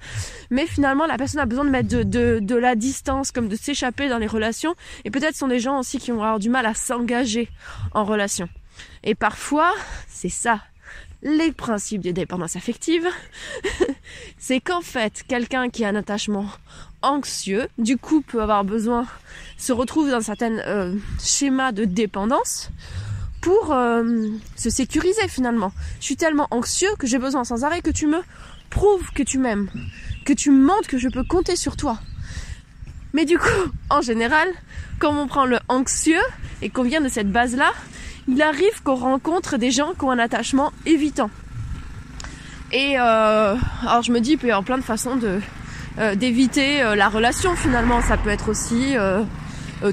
mais 0.51 0.67
finalement 0.67 1.07
la 1.07 1.17
personne 1.17 1.41
a 1.41 1.47
besoin 1.47 1.65
de 1.65 1.71
mettre 1.71 1.89
de, 1.89 2.03
de, 2.03 2.39
de 2.41 2.55
la 2.55 2.75
distance, 2.75 3.33
comme 3.33 3.49
de 3.49 3.57
s'échapper 3.57 4.09
dans 4.09 4.19
les 4.19 4.27
relations, 4.27 4.75
et 5.05 5.11
peut-être 5.11 5.37
sont 5.37 5.49
des 5.49 5.61
gens 5.61 5.79
aussi 5.79 5.99
qui 5.99 6.11
vont 6.11 6.23
avoir 6.23 6.39
du 6.39 6.51
mal 6.51 6.67
à 6.67 6.75
s'engager 6.75 7.49
en 7.93 8.05
relation. 8.05 8.49
Et 9.03 9.15
parfois, 9.15 9.73
c'est 10.09 10.29
ça 10.29 10.61
les 11.23 11.53
principes 11.53 12.03
de 12.03 12.11
dépendance 12.11 12.57
affective, 12.57 13.07
c'est 14.39 14.61
qu'en 14.61 14.81
fait, 14.81 15.25
quelqu'un 15.27 15.69
qui 15.69 15.85
a 15.85 15.89
un 15.89 15.97
attachement 15.97 16.47
anxieux, 17.03 17.69
du 17.79 17.97
coup 17.97 18.21
peut 18.21 18.43
avoir 18.43 18.65
besoin, 18.65 19.07
se 19.57 19.73
retrouve 19.73 20.11
dans 20.11 20.17
un 20.17 20.21
certain 20.21 20.59
euh, 20.59 20.95
schéma 21.23 21.73
de 21.73 21.85
dépendance 21.85 22.71
pour 23.41 23.73
euh, 23.73 24.29
se 24.57 24.71
sécuriser 24.71 25.29
finalement. 25.29 25.73
Je 26.01 26.07
suis 26.07 26.17
tellement 26.17 26.49
anxieux 26.51 26.91
que 26.99 27.07
j'ai 27.07 27.19
besoin 27.19 27.45
sans 27.45 27.65
arrêt 27.65 27.83
que 27.83 27.91
tu 27.91 28.07
me 28.07 28.21
prouves 28.71 29.11
que 29.13 29.23
tu 29.23 29.39
m'aimes, 29.39 29.71
que 30.25 30.33
tu 30.33 30.51
me 30.51 30.65
montres 30.65 30.89
que 30.89 30.99
je 30.99 31.09
peux 31.09 31.25
compter 31.25 31.57
sur 31.57 31.77
toi. 31.77 31.99
Mais 33.13 33.25
du 33.25 33.39
coup, 33.39 33.73
en 33.91 34.03
général, 34.03 34.49
quand 34.99 35.17
on 35.17 35.27
prend 35.27 35.47
le 35.47 35.59
anxieux 35.69 36.21
et 36.61 36.69
qu'on 36.69 36.83
vient 36.83 37.01
de 37.01 37.09
cette 37.09 37.31
base-là, 37.31 37.73
il 38.29 38.43
arrive 38.43 38.83
qu'on 38.85 38.95
rencontre 38.95 39.57
des 39.57 39.71
gens 39.71 39.95
qui 39.99 40.05
ont 40.05 40.11
un 40.11 40.19
attachement 40.19 40.73
évitant. 40.87 41.31
Et 42.71 42.97
euh, 42.99 43.57
alors 43.87 44.03
je 44.03 44.13
me 44.13 44.21
dis, 44.21 44.33
il 44.33 44.39
peut 44.39 44.49
y 44.49 44.51
avoir 44.51 44.65
plein 44.65 44.77
de 44.77 44.83
façons 44.83 45.19
euh, 45.99 46.15
d'éviter 46.15 46.83
euh, 46.83 46.95
la 46.95 47.09
relation 47.09 47.57
finalement. 47.57 48.03
Ça 48.03 48.19
peut 48.19 48.31
être 48.31 48.51
aussi 48.51 48.95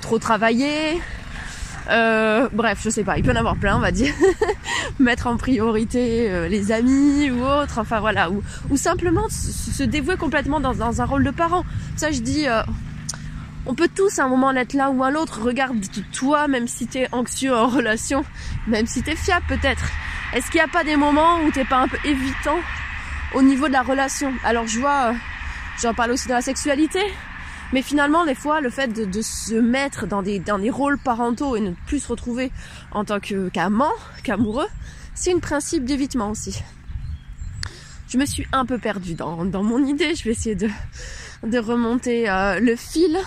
trop 0.02 0.20
travailler. 0.20 1.00
bref, 1.88 2.80
je 2.84 2.90
sais 2.90 3.04
pas, 3.04 3.18
il 3.18 3.24
peut 3.24 3.32
y 3.32 3.34
en 3.34 3.40
avoir 3.40 3.56
plein, 3.56 3.78
on 3.78 3.80
va 3.80 3.92
dire. 3.92 4.14
Mettre 5.00 5.28
en 5.28 5.38
priorité 5.38 6.50
les 6.50 6.72
amis 6.72 7.32
ou 7.32 7.46
autre, 7.46 7.80
enfin 7.80 8.00
voilà, 8.00 8.30
ou, 8.30 8.44
ou 8.70 8.78
simplement 8.78 9.28
se 9.30 9.84
dévouer 9.84 10.18
complètement 10.18 10.60
dans, 10.60 10.74
dans, 10.74 11.02
un 11.02 11.06
rôle 11.06 11.24
de 11.24 11.32
parent. 11.32 11.64
Ça, 11.96 12.12
je 12.12 12.20
dis, 12.20 12.46
on 13.66 13.74
peut 13.74 13.90
tous 13.94 14.20
à 14.20 14.26
un 14.26 14.28
moment 14.28 14.48
en 14.48 14.56
être 14.56 14.74
là 14.74 14.92
ou 14.92 15.04
à 15.04 15.12
l'autre. 15.12 15.42
Regarde 15.42 15.78
toi, 16.14 16.48
même 16.48 16.68
si 16.68 16.88
t'es 16.88 17.08
anxieux 17.12 17.54
en 17.54 17.68
relation, 17.68 18.24
même 18.68 18.86
si 18.86 19.02
t'es 19.02 19.16
fiable 19.16 19.46
peut-être. 19.48 19.86
Est-ce 20.34 20.52
qu'il 20.52 20.60
n'y 20.60 20.66
a 20.66 20.68
pas 20.68 20.84
des 20.84 20.98
moments 20.98 21.40
où 21.44 21.52
t'es 21.52 21.66
pas 21.66 21.80
un 21.80 21.88
peu 21.88 21.98
évitant 22.06 22.58
au 23.34 23.42
niveau 23.42 23.68
de 23.68 23.74
la 23.74 23.82
relation? 23.82 24.34
Alors 24.44 24.68
je 24.68 24.80
vois, 24.80 25.12
euh, 25.12 25.14
j'en 25.82 25.94
parle 25.94 26.12
aussi 26.12 26.28
dans 26.28 26.36
la 26.36 26.42
sexualité, 26.42 27.00
mais 27.74 27.82
finalement 27.82 28.26
des 28.26 28.36
fois 28.36 28.62
le 28.62 28.70
fait 28.70 28.88
de, 28.88 29.22
se 29.22 29.56
mettre 29.56 30.08
dans 30.08 30.22
des, 30.22 30.40
dans 30.40 30.60
des 30.60 30.70
rôles 30.70 30.98
parentaux 30.98 31.56
et 31.56 31.62
ne 31.62 31.72
plus 31.88 32.00
se 32.02 32.08
retrouver 32.08 32.52
en 32.92 33.06
tant 33.06 33.20
qu'amant, 33.20 33.94
qu'amoureux, 34.24 34.68
c'est 35.14 35.34
un 35.34 35.40
principe 35.40 35.86
d'évitement 35.86 36.32
aussi. 36.32 36.62
Je 38.08 38.18
me 38.18 38.26
suis 38.26 38.46
un 38.52 38.66
peu 38.66 38.78
perdue 38.78 39.16
dans, 39.16 39.46
dans 39.46 39.64
mon 39.64 39.84
idée, 39.86 40.16
je 40.16 40.24
vais 40.26 40.32
essayer 40.32 40.56
de, 40.56 40.70
de 41.44 41.58
remonter 41.58 42.30
euh, 42.30 42.60
le 42.60 42.76
fil 42.76 43.18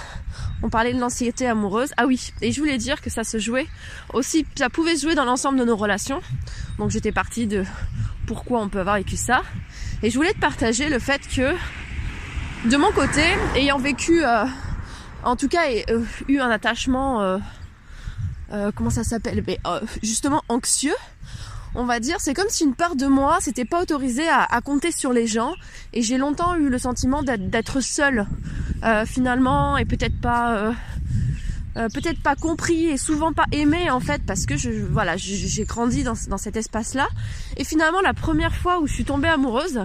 on 0.63 0.71
parlait 0.71 0.93
de 0.93 0.99
l'anxiété 0.99 1.47
amoureuse. 1.47 1.91
Ah 1.97 2.07
oui, 2.07 2.33
et 2.43 2.51
je 2.51 2.61
voulais 2.61 2.79
dire 2.79 3.01
que 3.01 3.11
ça 3.11 3.23
se 3.23 3.39
jouait 3.39 3.69
aussi, 4.13 4.45
ça 4.57 4.69
pouvait 4.69 4.97
se 4.97 5.03
jouer 5.03 5.15
dans 5.15 5.25
l'ensemble 5.25 5.59
de 5.59 5.65
nos 5.65 5.77
relations. 5.77 6.21
Donc 6.79 6.91
j'étais 6.91 7.13
partie 7.13 7.47
de 7.47 7.65
pourquoi 8.27 8.61
on 8.61 8.69
peut 8.69 8.81
avoir 8.81 8.97
vécu 8.97 9.17
ça. 9.17 9.43
Et 10.03 10.11
je 10.11 10.17
voulais 10.17 10.33
te 10.33 10.41
partager 10.41 10.89
le 10.89 10.99
fait 10.99 11.21
que, 11.29 11.55
de 12.69 12.77
mon 12.77 12.91
côté, 12.91 13.23
ayant 13.55 13.79
vécu, 13.79 14.25
euh, 14.25 14.45
en 15.23 15.37
tout 15.37 15.49
cas, 15.49 15.71
euh, 15.91 16.03
eu 16.27 16.41
un 16.41 16.51
attachement, 16.51 17.41
comment 18.75 18.91
ça 18.91 19.05
s'appelle? 19.05 19.45
Justement 20.03 20.43
anxieux 20.49 20.97
on 21.79 21.85
va 21.85 22.01
dire, 22.01 22.17
c'est 22.19 22.35
comme 22.35 22.49
si 22.49 22.65
une 22.65 22.75
part 22.75 22.97
de 22.97 23.07
moi 23.07 23.39
s'était 23.41 23.65
pas 23.65 23.81
autorisée 23.81 24.29
à, 24.29 24.61
compter 24.63 24.91
sur 24.91 25.13
les 25.13 25.29
gens. 25.29 25.55
Et 25.93 26.03
j'ai 26.03 26.19
longtemps 26.19 26.57
eu 26.57 26.69
le 26.69 26.79
sentiment 26.79 27.23
d'être 27.23 27.81
seule 27.81 28.27
euh, 28.83 29.07
finalement 29.07 29.77
et 29.77 29.85
peut-être 29.85 30.21
pas 30.21 30.57
euh, 30.57 30.73
euh, 31.77 31.89
peut-être 31.89 32.21
pas 32.21 32.35
compris 32.35 32.87
et 32.87 32.97
souvent 32.97 33.33
pas 33.33 33.47
aimé 33.53 33.91
en 33.91 34.01
fait 34.01 34.23
parce 34.25 34.47
que 34.47 34.55
voilà 34.91 35.17
j'ai 35.17 35.65
grandi 35.65 36.05
dans, 36.05 36.15
dans 36.29 36.39
cet 36.39 36.57
espace 36.57 36.95
là 36.95 37.09
et 37.57 37.65
finalement 37.65 38.01
la 38.01 38.15
première 38.15 38.55
fois 38.55 38.79
où 38.79 38.87
je 38.87 38.95
suis 38.95 39.05
tombée 39.05 39.27
amoureuse 39.27 39.83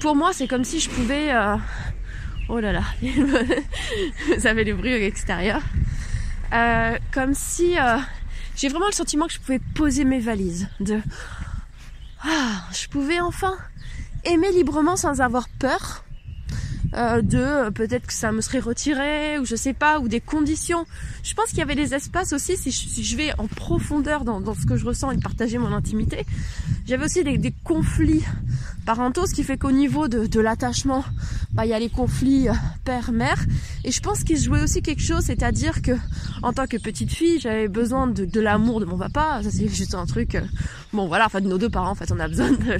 pour 0.00 0.14
moi 0.14 0.32
c'est 0.32 0.46
comme 0.46 0.62
si 0.62 0.78
je 0.78 0.88
pouvais 0.88 1.32
oh 2.48 2.60
là 2.60 2.70
là 2.70 2.82
vous 3.02 4.46
avez 4.46 4.62
les 4.62 4.72
bruits 4.72 4.92
extérieurs 4.92 5.62
comme 7.12 7.34
si 7.34 7.74
j'ai 8.60 8.68
vraiment 8.68 8.88
le 8.88 8.92
sentiment 8.92 9.26
que 9.26 9.32
je 9.32 9.40
pouvais 9.40 9.60
poser 9.74 10.04
mes 10.04 10.20
valises. 10.20 10.68
De 10.80 11.00
ah, 12.22 12.62
je 12.72 12.86
pouvais 12.88 13.18
enfin 13.18 13.56
aimer 14.24 14.52
librement 14.52 14.96
sans 14.96 15.22
avoir 15.22 15.48
peur 15.58 16.04
euh, 16.92 17.22
de 17.22 17.70
peut-être 17.70 18.06
que 18.06 18.12
ça 18.12 18.32
me 18.32 18.42
serait 18.42 18.58
retiré 18.58 19.38
ou 19.38 19.46
je 19.46 19.56
sais 19.56 19.72
pas 19.72 19.98
ou 19.98 20.08
des 20.08 20.20
conditions. 20.20 20.84
Je 21.22 21.32
pense 21.32 21.46
qu'il 21.46 21.58
y 21.58 21.62
avait 21.62 21.74
des 21.74 21.94
espaces 21.94 22.34
aussi 22.34 22.58
si 22.58 22.70
je, 22.70 23.16
vais 23.16 23.32
en 23.38 23.46
profondeur 23.46 24.24
dans, 24.24 24.54
ce 24.54 24.66
que 24.66 24.76
je 24.76 24.84
ressens 24.84 25.10
et 25.12 25.18
partager 25.18 25.56
mon 25.56 25.72
intimité. 25.72 26.26
J'avais 26.86 27.06
aussi 27.06 27.24
des, 27.24 27.54
conflits 27.64 28.24
parentaux, 28.96 29.24
ce 29.24 29.34
qui 29.34 29.44
fait 29.44 29.56
qu'au 29.56 29.70
niveau 29.70 30.08
de, 30.08 30.40
l'attachement, 30.40 31.04
bah 31.52 31.64
il 31.64 31.68
y 31.68 31.72
a 31.72 31.78
les 31.78 31.88
conflits 31.88 32.48
euh, 32.48 32.52
père-mère 32.84 33.38
et 33.84 33.92
je 33.92 34.00
pense 34.00 34.24
qu'il 34.24 34.36
se 34.36 34.46
jouait 34.46 34.60
aussi 34.60 34.82
quelque 34.82 35.00
chose, 35.00 35.22
c'est-à-dire 35.22 35.80
que 35.80 35.92
en 36.42 36.52
tant 36.52 36.66
que 36.66 36.76
petite 36.76 37.12
fille, 37.12 37.38
j'avais 37.38 37.68
besoin 37.68 38.08
de, 38.08 38.40
l'amour 38.40 38.80
de 38.80 38.86
mon 38.86 38.98
papa. 38.98 39.42
Ça 39.44 39.50
c'est 39.52 39.68
juste 39.68 39.94
un 39.94 40.06
truc. 40.06 40.36
bon 40.92 41.06
voilà, 41.06 41.26
enfin 41.26 41.40
de 41.40 41.46
nos 41.46 41.56
deux 41.56 41.68
parents, 41.68 41.90
en 41.90 41.94
fait, 41.94 42.10
on 42.10 42.18
a 42.18 42.26
besoin 42.26 42.50
de, 42.50 42.78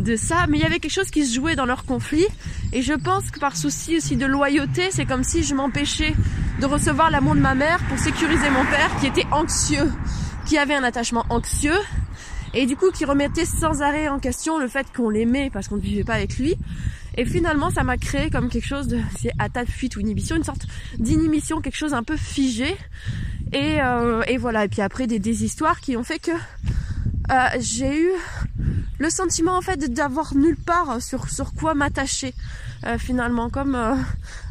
de 0.00 0.14
ça. 0.14 0.46
Mais 0.48 0.58
il 0.58 0.62
y 0.62 0.64
avait 0.64 0.78
quelque 0.78 0.92
chose 0.92 1.10
qui 1.10 1.26
se 1.26 1.34
jouait 1.34 1.56
dans 1.56 1.66
leur 1.66 1.84
conflit 1.84 2.26
et 2.72 2.82
je 2.82 2.92
pense 2.92 3.32
que 3.32 3.40
par 3.40 3.56
souci 3.56 3.96
aussi 3.96 4.14
de 4.14 4.26
loyauté, 4.26 4.90
c'est 4.92 5.04
comme 5.04 5.24
si 5.24 5.42
je 5.42 5.56
m'empêchais 5.56 6.14
de 6.60 6.66
recevoir 6.66 7.10
l'amour 7.10 7.34
de 7.34 7.40
ma 7.40 7.56
mère 7.56 7.80
pour 7.88 7.98
sécuriser 7.98 8.50
mon 8.50 8.64
père 8.66 8.90
qui 9.00 9.08
était 9.08 9.26
anxieux, 9.32 9.90
qui 10.46 10.58
avait 10.58 10.76
un 10.76 10.84
attachement 10.84 11.26
anxieux 11.28 11.80
et 12.54 12.66
du 12.66 12.76
coup 12.76 12.90
qui 12.90 13.04
remettait 13.04 13.44
sans 13.44 13.82
arrêt 13.82 14.08
en 14.08 14.18
question 14.18 14.58
le 14.58 14.68
fait 14.68 14.86
qu'on 14.94 15.10
l'aimait 15.10 15.50
parce 15.50 15.68
qu'on 15.68 15.76
ne 15.76 15.80
vivait 15.80 16.04
pas 16.04 16.14
avec 16.14 16.38
lui. 16.38 16.56
Et 17.16 17.24
finalement, 17.24 17.70
ça 17.70 17.82
m'a 17.82 17.96
créé 17.96 18.30
comme 18.30 18.48
quelque 18.48 18.66
chose 18.66 18.86
de, 18.86 19.00
c'est 19.18 19.32
de 19.36 19.70
fuite 19.70 19.96
ou 19.96 20.00
inhibition, 20.00 20.36
une 20.36 20.44
sorte 20.44 20.66
d'inhibition, 20.98 21.60
quelque 21.60 21.76
chose 21.76 21.92
un 21.92 22.04
peu 22.04 22.16
figé. 22.16 22.76
Et, 23.52 23.80
euh, 23.82 24.22
et 24.28 24.36
voilà. 24.36 24.64
Et 24.64 24.68
puis 24.68 24.80
après 24.80 25.06
des, 25.08 25.18
des 25.18 25.44
histoires 25.44 25.80
qui 25.80 25.96
ont 25.96 26.04
fait 26.04 26.20
que 26.20 26.30
euh, 26.30 27.34
j'ai 27.58 28.00
eu 28.00 28.10
le 28.98 29.10
sentiment 29.10 29.56
en 29.56 29.60
fait 29.60 29.92
d'avoir 29.92 30.36
nulle 30.36 30.56
part 30.56 31.02
sur 31.02 31.28
sur 31.28 31.52
quoi 31.52 31.74
m'attacher. 31.74 32.32
Euh, 32.86 32.96
finalement 32.96 33.50
comme 33.50 33.74
euh, 33.74 33.94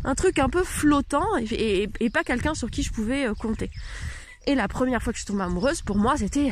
un 0.04 0.14
truc 0.14 0.38
un 0.38 0.50
peu 0.50 0.64
flottant 0.64 1.26
et, 1.38 1.90
pas 2.14 2.24
quelqu'un 2.24 2.54
sur 2.54 2.70
qui 2.70 2.84
je 2.84 2.92
pouvais 2.92 3.26
euh, 3.26 3.34
compter. 3.34 3.72
Et 4.46 4.54
la 4.54 4.68
première 4.68 5.02
fois 5.02 5.12
que 5.14 5.18
je 5.18 5.24
suis 5.24 5.32
tombée 5.32 5.44
amoureuse, 5.44 5.82
pour 5.82 5.98
moi, 5.98 6.16
c'était 6.18 6.52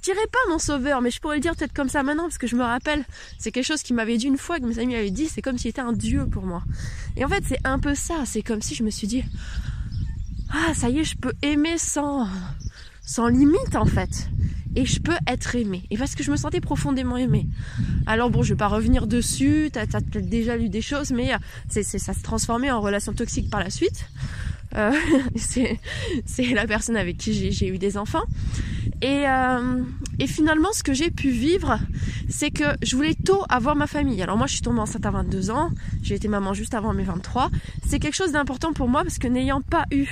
je 0.00 0.12
dirais 0.12 0.26
pas 0.32 0.38
mon 0.50 0.58
sauveur, 0.58 1.02
mais 1.02 1.10
je 1.10 1.20
pourrais 1.20 1.36
le 1.36 1.40
dire 1.40 1.54
peut-être 1.54 1.72
comme 1.74 1.88
ça 1.88 2.02
maintenant 2.02 2.24
parce 2.24 2.38
que 2.38 2.46
je 2.46 2.56
me 2.56 2.62
rappelle, 2.62 3.04
c'est 3.38 3.52
quelque 3.52 3.66
chose 3.66 3.82
qui 3.82 3.92
m'avait 3.92 4.16
dit 4.16 4.26
une 4.26 4.38
fois 4.38 4.58
que 4.58 4.64
mes 4.64 4.78
amis 4.78 4.94
avaient 4.94 5.10
dit, 5.10 5.26
c'est 5.26 5.42
comme 5.42 5.58
s'il 5.58 5.70
était 5.70 5.80
un 5.80 5.92
dieu 5.92 6.26
pour 6.26 6.44
moi. 6.44 6.62
Et 7.16 7.24
en 7.24 7.28
fait, 7.28 7.44
c'est 7.46 7.60
un 7.64 7.78
peu 7.78 7.94
ça, 7.94 8.24
c'est 8.24 8.42
comme 8.42 8.62
si 8.62 8.74
je 8.74 8.82
me 8.82 8.90
suis 8.90 9.06
dit 9.06 9.24
ah, 10.52 10.74
ça 10.74 10.88
y 10.88 11.00
est, 11.00 11.04
je 11.04 11.16
peux 11.16 11.32
aimer 11.42 11.78
sans 11.78 12.26
sans 13.02 13.28
limite 13.28 13.74
en 13.74 13.86
fait 13.86 14.28
et 14.76 14.86
je 14.86 15.00
peux 15.00 15.16
être 15.26 15.56
aimée. 15.56 15.82
Et 15.90 15.96
parce 15.96 16.14
que 16.14 16.22
je 16.22 16.30
me 16.30 16.36
sentais 16.36 16.60
profondément 16.60 17.16
aimée. 17.16 17.46
Alors 18.06 18.30
bon, 18.30 18.42
je 18.42 18.54
vais 18.54 18.58
pas 18.58 18.68
revenir 18.68 19.06
dessus, 19.06 19.70
t'as 19.72 19.82
as, 19.82 20.00
peut-être 20.00 20.28
déjà 20.28 20.56
lu 20.56 20.68
des 20.68 20.80
choses, 20.80 21.10
mais 21.10 21.32
euh, 21.34 21.82
ça 21.82 22.14
se 22.14 22.22
transformait 22.22 22.70
en 22.70 22.80
relation 22.80 23.12
toxique 23.12 23.50
par 23.50 23.60
la 23.60 23.70
suite. 23.70 24.06
Euh, 24.76 24.92
c'est 25.36 26.44
la 26.52 26.66
personne 26.66 26.96
avec 26.96 27.16
qui 27.16 27.52
j'ai 27.52 27.68
eu 27.68 27.78
des 27.78 27.96
enfants. 27.96 28.24
Et, 29.02 29.26
euh, 29.26 29.82
et 30.18 30.26
finalement, 30.26 30.72
ce 30.72 30.82
que 30.82 30.92
j'ai 30.92 31.10
pu 31.10 31.30
vivre, 31.30 31.78
c'est 32.28 32.50
que 32.50 32.64
je 32.82 32.96
voulais 32.96 33.14
tôt 33.14 33.44
avoir 33.48 33.76
ma 33.76 33.86
famille. 33.86 34.22
Alors 34.22 34.36
moi, 34.36 34.46
je 34.46 34.52
suis 34.54 34.62
tombée 34.62 34.80
enceinte 34.80 35.06
à 35.06 35.10
22 35.10 35.50
ans. 35.50 35.70
J'ai 36.02 36.14
été 36.14 36.28
maman 36.28 36.52
juste 36.52 36.74
avant 36.74 36.92
mes 36.92 37.04
23. 37.04 37.50
C'est 37.86 37.98
quelque 37.98 38.14
chose 38.16 38.32
d'important 38.32 38.72
pour 38.72 38.88
moi 38.88 39.02
parce 39.02 39.18
que 39.18 39.26
n'ayant 39.26 39.62
pas 39.62 39.86
eu 39.90 40.06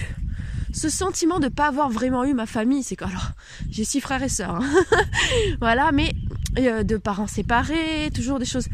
ce 0.73 0.88
sentiment 0.88 1.41
de 1.41 1.49
pas 1.49 1.69
avoir 1.69 1.88
vraiment 1.91 2.25
eu 2.25 2.35
ma 2.35 2.47
famille, 2.47 2.83
c'est 2.83 2.97
que 2.97 3.05
alors 3.05 3.33
j'ai 3.71 3.85
six 3.85 4.00
frères 4.00 4.23
et 4.23 4.29
sœurs, 4.29 4.57
hein. 4.57 4.85
voilà, 5.61 5.93
mais 5.93 6.15
euh, 6.59 6.83
de 6.83 6.97
parents 6.97 7.27
séparés, 7.27 8.11
toujours 8.15 8.38
des 8.38 8.45
choses. 8.45 8.69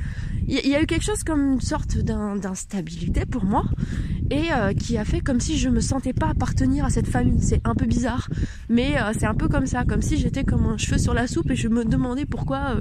Il 0.46 0.66
y, 0.66 0.74
a 0.74 0.82
eu 0.82 0.86
quelque 0.86 1.04
chose 1.04 1.24
comme 1.24 1.54
une 1.54 1.60
sorte 1.60 1.96
d'instabilité 1.98 3.24
pour 3.24 3.44
moi 3.44 3.64
et 4.30 4.52
euh, 4.52 4.72
qui 4.74 4.98
a 4.98 5.04
fait 5.04 5.20
comme 5.20 5.40
si 5.40 5.58
je 5.58 5.68
me 5.68 5.80
sentais 5.80 6.12
pas 6.12 6.28
appartenir 6.28 6.84
à 6.84 6.90
cette 6.90 7.06
famille. 7.06 7.40
C'est 7.40 7.60
un 7.64 7.74
peu 7.74 7.86
bizarre, 7.86 8.28
mais 8.68 9.00
euh, 9.00 9.12
c'est 9.18 9.26
un 9.26 9.34
peu 9.34 9.48
comme 9.48 9.66
ça, 9.66 9.84
comme 9.84 10.02
si 10.02 10.16
j'étais 10.16 10.44
comme 10.44 10.66
un 10.66 10.76
cheveu 10.76 10.98
sur 10.98 11.14
la 11.14 11.26
soupe 11.26 11.50
et 11.50 11.56
je 11.56 11.68
me 11.68 11.84
demandais 11.84 12.26
pourquoi, 12.26 12.76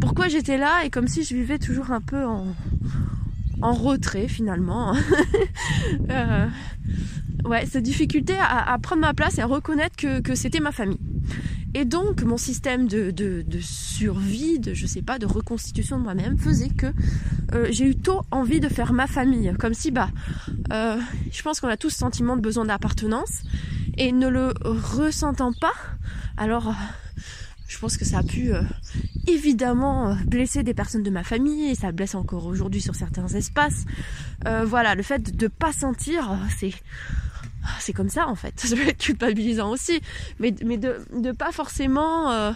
pourquoi 0.00 0.28
j'étais 0.28 0.58
là 0.58 0.84
et 0.84 0.90
comme 0.90 1.08
si 1.08 1.24
je 1.24 1.34
vivais 1.34 1.58
toujours 1.58 1.92
un 1.92 2.00
peu 2.00 2.24
en, 2.24 2.46
en 3.62 3.72
retrait 3.72 4.28
finalement. 4.28 4.94
ouais, 7.44 7.66
cette 7.66 7.84
difficulté 7.84 8.34
à, 8.38 8.78
prendre 8.78 9.00
ma 9.02 9.14
place 9.14 9.38
et 9.38 9.40
à 9.40 9.46
reconnaître 9.46 9.96
que, 9.96 10.34
c'était 10.34 10.60
ma 10.60 10.72
famille. 10.72 11.00
Et 11.74 11.84
donc 11.84 12.22
mon 12.22 12.36
système 12.36 12.86
de, 12.86 13.44
survie, 13.60 14.58
de 14.58 14.74
je 14.74 14.86
sais 14.86 15.02
pas, 15.02 15.18
de 15.18 15.26
reconstitution 15.26 15.98
de 15.98 16.02
moi-même 16.02 16.38
faisait 16.38 16.68
que 16.68 16.86
euh, 17.54 17.68
j'ai 17.70 17.86
eu 17.86 17.96
tôt 17.96 18.22
envie 18.30 18.60
de 18.60 18.68
faire 18.68 18.92
ma 18.92 19.06
famille, 19.06 19.54
comme 19.58 19.72
si 19.72 19.90
bah, 19.90 20.10
euh, 20.72 21.00
je 21.30 21.42
pense 21.42 21.60
qu'on 21.60 21.68
a 21.68 21.76
tous 21.76 21.90
ce 21.90 21.98
sentiment 21.98 22.36
de 22.36 22.42
besoin 22.42 22.66
d'appartenance. 22.66 23.42
Et 23.98 24.10
ne 24.10 24.28
le 24.28 24.54
ressentant 24.64 25.52
pas, 25.52 25.74
alors 26.38 26.74
je 27.68 27.78
pense 27.78 27.98
que 27.98 28.06
ça 28.06 28.18
a 28.18 28.22
pu 28.22 28.50
évidemment 29.26 30.16
blesser 30.24 30.62
des 30.62 30.72
personnes 30.72 31.02
de 31.02 31.10
ma 31.10 31.22
famille. 31.22 31.70
Et 31.70 31.74
ça 31.74 31.92
blesse 31.92 32.14
encore 32.14 32.46
aujourd'hui 32.46 32.80
sur 32.80 32.94
certains 32.94 33.28
espaces. 33.28 33.84
voilà, 34.64 34.94
le 34.94 35.02
fait 35.02 35.36
de 35.36 35.44
ne 35.44 35.48
pas 35.48 35.74
sentir, 35.74 36.38
c'est 36.58 36.72
c'est 37.78 37.92
comme 37.92 38.08
ça 38.08 38.28
en 38.28 38.34
fait. 38.34 38.58
Ça 38.60 38.76
peut 38.76 38.88
être 38.88 38.98
culpabilisant 38.98 39.70
aussi, 39.70 40.00
mais, 40.38 40.54
mais 40.64 40.78
de 40.78 41.04
ne 41.12 41.32
pas 41.32 41.52
forcément 41.52 42.30
euh, 42.30 42.52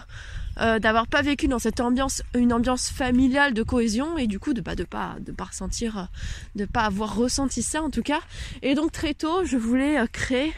euh, 0.59 0.79
d'avoir 0.79 1.07
pas 1.07 1.21
vécu 1.21 1.47
dans 1.47 1.59
cette 1.59 1.79
ambiance, 1.79 2.23
une 2.33 2.51
ambiance 2.51 2.89
familiale 2.89 3.53
de 3.53 3.61
cohésion 3.61 4.17
et 4.17 4.25
du 4.25 4.39
coup 4.39 4.53
de 4.53 4.61
pas 4.61 4.75
de 4.75 4.83
pas 4.83 5.15
de 5.19 5.31
pas 5.31 5.45
ressentir, 5.45 6.07
de 6.55 6.65
pas 6.65 6.81
avoir 6.81 7.15
ressenti 7.15 7.61
ça 7.61 7.81
en 7.81 7.89
tout 7.89 8.01
cas. 8.01 8.21
Et 8.63 8.73
donc 8.73 8.91
très 8.91 9.13
tôt, 9.13 9.45
je 9.45 9.57
voulais 9.57 9.99
euh, 9.99 10.07
créer 10.11 10.53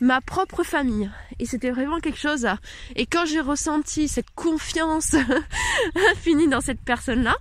ma 0.00 0.20
propre 0.20 0.62
famille 0.62 1.10
et 1.38 1.46
c'était 1.46 1.70
vraiment 1.70 1.98
quelque 1.98 2.18
chose. 2.18 2.46
Et 2.94 3.06
quand 3.06 3.26
j'ai 3.26 3.40
ressenti 3.40 4.06
cette 4.06 4.30
confiance 4.34 5.16
infinie 6.12 6.48
dans 6.48 6.60
cette 6.60 6.80
personne 6.80 7.22
là. 7.22 7.34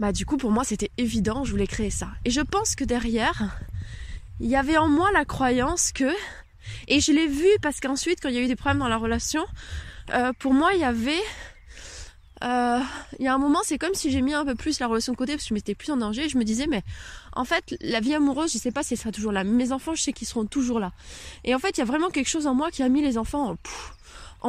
Bah 0.00 0.12
du 0.12 0.24
coup 0.24 0.36
pour 0.36 0.50
moi 0.50 0.64
c'était 0.64 0.90
évident, 0.96 1.44
je 1.44 1.50
voulais 1.50 1.66
créer 1.66 1.90
ça. 1.90 2.08
Et 2.24 2.30
je 2.30 2.40
pense 2.40 2.74
que 2.74 2.84
derrière, 2.84 3.60
il 4.42 4.50
y 4.50 4.56
avait 4.56 4.76
en 4.76 4.88
moi 4.88 5.10
la 5.12 5.24
croyance 5.24 5.92
que, 5.92 6.12
et 6.88 7.00
je 7.00 7.12
l'ai 7.12 7.28
vu 7.28 7.46
parce 7.62 7.78
qu'ensuite 7.78 8.18
quand 8.20 8.28
il 8.28 8.34
y 8.34 8.38
a 8.38 8.40
eu 8.40 8.48
des 8.48 8.56
problèmes 8.56 8.80
dans 8.80 8.88
la 8.88 8.96
relation, 8.96 9.46
euh, 10.12 10.32
pour 10.38 10.52
moi 10.52 10.74
il 10.74 10.80
y 10.80 10.84
avait, 10.84 11.22
euh, 12.42 12.80
il 13.20 13.24
y 13.24 13.28
a 13.28 13.34
un 13.34 13.38
moment 13.38 13.60
c'est 13.62 13.78
comme 13.78 13.94
si 13.94 14.10
j'ai 14.10 14.20
mis 14.20 14.34
un 14.34 14.44
peu 14.44 14.56
plus 14.56 14.80
la 14.80 14.88
relation 14.88 15.12
de 15.12 15.16
côté 15.16 15.34
parce 15.34 15.44
que 15.44 15.50
je 15.50 15.54
m'étais 15.54 15.76
plus 15.76 15.92
en 15.92 15.96
danger. 15.96 16.28
je 16.28 16.36
me 16.36 16.42
disais 16.42 16.66
mais 16.66 16.82
en 17.34 17.44
fait 17.44 17.76
la 17.80 18.00
vie 18.00 18.14
amoureuse 18.14 18.52
je 18.52 18.58
sais 18.58 18.72
pas 18.72 18.82
si 18.82 18.94
elle 18.94 18.98
sera 18.98 19.12
toujours 19.12 19.30
là. 19.30 19.44
Mes 19.44 19.70
enfants 19.70 19.94
je 19.94 20.02
sais 20.02 20.12
qu'ils 20.12 20.26
seront 20.26 20.46
toujours 20.46 20.80
là. 20.80 20.90
Et 21.44 21.54
en 21.54 21.60
fait 21.60 21.76
il 21.76 21.78
y 21.78 21.82
a 21.82 21.86
vraiment 21.86 22.10
quelque 22.10 22.28
chose 22.28 22.48
en 22.48 22.54
moi 22.54 22.72
qui 22.72 22.82
a 22.82 22.88
mis 22.88 23.00
les 23.00 23.18
enfants 23.18 23.52
en, 23.52 23.56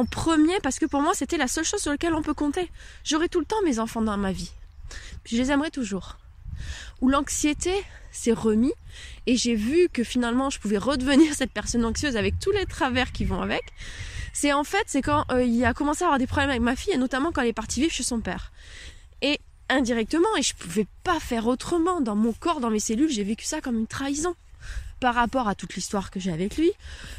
en 0.00 0.04
premier 0.06 0.58
parce 0.60 0.80
que 0.80 0.86
pour 0.86 1.02
moi 1.02 1.12
c'était 1.14 1.36
la 1.36 1.46
seule 1.46 1.64
chose 1.64 1.80
sur 1.80 1.92
laquelle 1.92 2.14
on 2.14 2.22
peut 2.22 2.34
compter. 2.34 2.68
J'aurai 3.04 3.28
tout 3.28 3.38
le 3.38 3.46
temps 3.46 3.62
mes 3.64 3.78
enfants 3.78 4.02
dans 4.02 4.16
ma 4.16 4.32
vie. 4.32 4.50
Je 5.24 5.36
les 5.36 5.52
aimerai 5.52 5.70
toujours 5.70 6.16
où 7.00 7.08
l'anxiété 7.08 7.72
s'est 8.10 8.32
remis 8.32 8.72
et 9.26 9.36
j'ai 9.36 9.54
vu 9.54 9.88
que 9.92 10.04
finalement 10.04 10.50
je 10.50 10.58
pouvais 10.58 10.78
redevenir 10.78 11.34
cette 11.36 11.52
personne 11.52 11.84
anxieuse 11.84 12.16
avec 12.16 12.38
tous 12.38 12.50
les 12.50 12.66
travers 12.66 13.12
qui 13.12 13.24
vont 13.24 13.40
avec. 13.40 13.62
C'est 14.32 14.52
en 14.52 14.64
fait, 14.64 14.84
c'est 14.86 15.02
quand 15.02 15.24
euh, 15.30 15.44
il 15.44 15.64
a 15.64 15.74
commencé 15.74 16.02
à 16.02 16.06
avoir 16.06 16.18
des 16.18 16.26
problèmes 16.26 16.50
avec 16.50 16.62
ma 16.62 16.74
fille 16.74 16.92
et 16.92 16.98
notamment 16.98 17.30
quand 17.30 17.42
elle 17.42 17.48
est 17.48 17.52
partie 17.52 17.80
vivre 17.80 17.92
chez 17.92 18.02
son 18.02 18.20
père. 18.20 18.52
Et 19.22 19.38
indirectement, 19.68 20.36
et 20.36 20.42
je 20.42 20.54
pouvais 20.54 20.86
pas 21.04 21.20
faire 21.20 21.46
autrement, 21.46 22.00
dans 22.00 22.16
mon 22.16 22.32
corps, 22.32 22.60
dans 22.60 22.70
mes 22.70 22.80
cellules, 22.80 23.10
j'ai 23.10 23.22
vécu 23.22 23.44
ça 23.44 23.60
comme 23.60 23.78
une 23.78 23.86
trahison 23.86 24.34
par 25.00 25.14
rapport 25.14 25.48
à 25.48 25.54
toute 25.54 25.74
l'histoire 25.74 26.10
que 26.10 26.18
j'ai 26.18 26.32
avec 26.32 26.56
lui, 26.56 26.72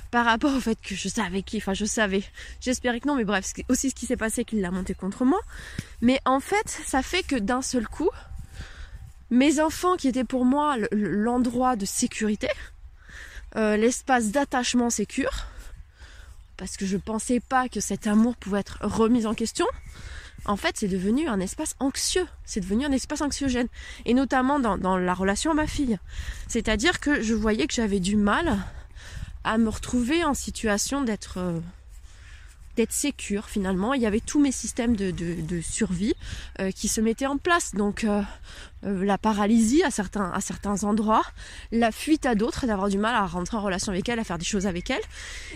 par 0.09 0.25
rapport 0.25 0.53
au 0.55 0.59
fait 0.59 0.77
que 0.81 0.95
je 0.95 1.07
savais 1.07 1.43
qui, 1.43 1.57
enfin 1.57 1.73
je 1.73 1.85
savais, 1.85 2.23
j'espérais 2.59 2.99
que 2.99 3.07
non, 3.07 3.15
mais 3.15 3.25
bref, 3.25 3.53
aussi 3.69 3.91
ce 3.91 3.95
qui 3.95 4.05
s'est 4.05 4.17
passé 4.17 4.43
qu'il 4.43 4.61
l'a 4.61 4.71
monté 4.71 4.93
contre 4.93 5.23
moi. 5.23 5.39
Mais 6.01 6.19
en 6.25 6.39
fait, 6.39 6.67
ça 6.67 7.01
fait 7.03 7.23
que 7.23 7.35
d'un 7.35 7.61
seul 7.61 7.87
coup, 7.87 8.09
mes 9.29 9.59
enfants 9.59 9.95
qui 9.95 10.07
étaient 10.07 10.23
pour 10.23 10.45
moi 10.45 10.77
l'endroit 10.91 11.75
de 11.75 11.85
sécurité, 11.85 12.49
euh, 13.55 13.77
l'espace 13.77 14.31
d'attachement 14.31 14.89
sécure, 14.89 15.45
parce 16.57 16.77
que 16.77 16.85
je 16.85 16.97
pensais 16.97 17.39
pas 17.39 17.67
que 17.67 17.79
cet 17.79 18.07
amour 18.07 18.35
pouvait 18.35 18.59
être 18.59 18.79
remis 18.81 19.25
en 19.25 19.33
question, 19.33 19.65
en 20.45 20.57
fait 20.57 20.77
c'est 20.77 20.87
devenu 20.87 21.27
un 21.27 21.39
espace 21.39 21.75
anxieux, 21.79 22.27
c'est 22.45 22.59
devenu 22.59 22.85
un 22.85 22.91
espace 22.91 23.21
anxiogène, 23.21 23.67
et 24.05 24.13
notamment 24.13 24.59
dans, 24.59 24.77
dans 24.77 24.97
la 24.97 25.13
relation 25.13 25.51
à 25.51 25.55
ma 25.55 25.67
fille. 25.67 25.97
C'est-à-dire 26.47 26.99
que 26.99 27.21
je 27.21 27.33
voyais 27.33 27.67
que 27.67 27.73
j'avais 27.73 27.99
du 27.99 28.15
mal 28.15 28.57
à 29.43 29.57
me 29.57 29.69
retrouver 29.69 30.23
en 30.23 30.33
situation 30.33 31.01
d'être... 31.01 31.37
Euh, 31.37 31.59
d'être 32.75 32.91
sécure 32.91 33.45
finalement. 33.49 33.93
Il 33.93 34.01
y 34.01 34.05
avait 34.05 34.19
tous 34.19 34.39
mes 34.39 34.51
systèmes 34.51 34.95
de, 34.95 35.11
de, 35.11 35.61
survie 35.61 36.13
euh, 36.59 36.71
qui 36.71 36.87
se 36.87 37.01
mettaient 37.01 37.25
en 37.25 37.37
place. 37.37 37.73
Donc 37.73 38.03
euh, 38.03 38.21
euh, 38.85 39.05
la 39.05 39.17
paralysie 39.17 39.83
à 39.83 39.91
certains, 39.91 40.31
à 40.31 40.41
certains 40.41 40.83
endroits, 40.83 41.23
la 41.71 41.91
fuite 41.91 42.25
à 42.25 42.35
d'autres, 42.35 42.67
d'avoir 42.67 42.89
du 42.89 42.97
mal 42.97 43.15
à 43.15 43.25
rentrer 43.25 43.57
en 43.57 43.61
relation 43.61 43.91
avec 43.91 44.07
elle, 44.09 44.19
à 44.19 44.23
faire 44.23 44.37
des 44.37 44.45
choses 44.45 44.67
avec 44.67 44.89
elle. 44.89 45.01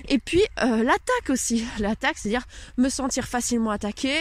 Et 0.08 0.19
puis 0.19 0.41
l'attaque 0.58 1.29
aussi. 1.29 1.65
L'attaque, 1.79 2.17
c'est-à-dire 2.17 2.45
me 2.77 2.89
sentir 2.89 3.25
facilement 3.25 3.71
attaquée, 3.71 4.19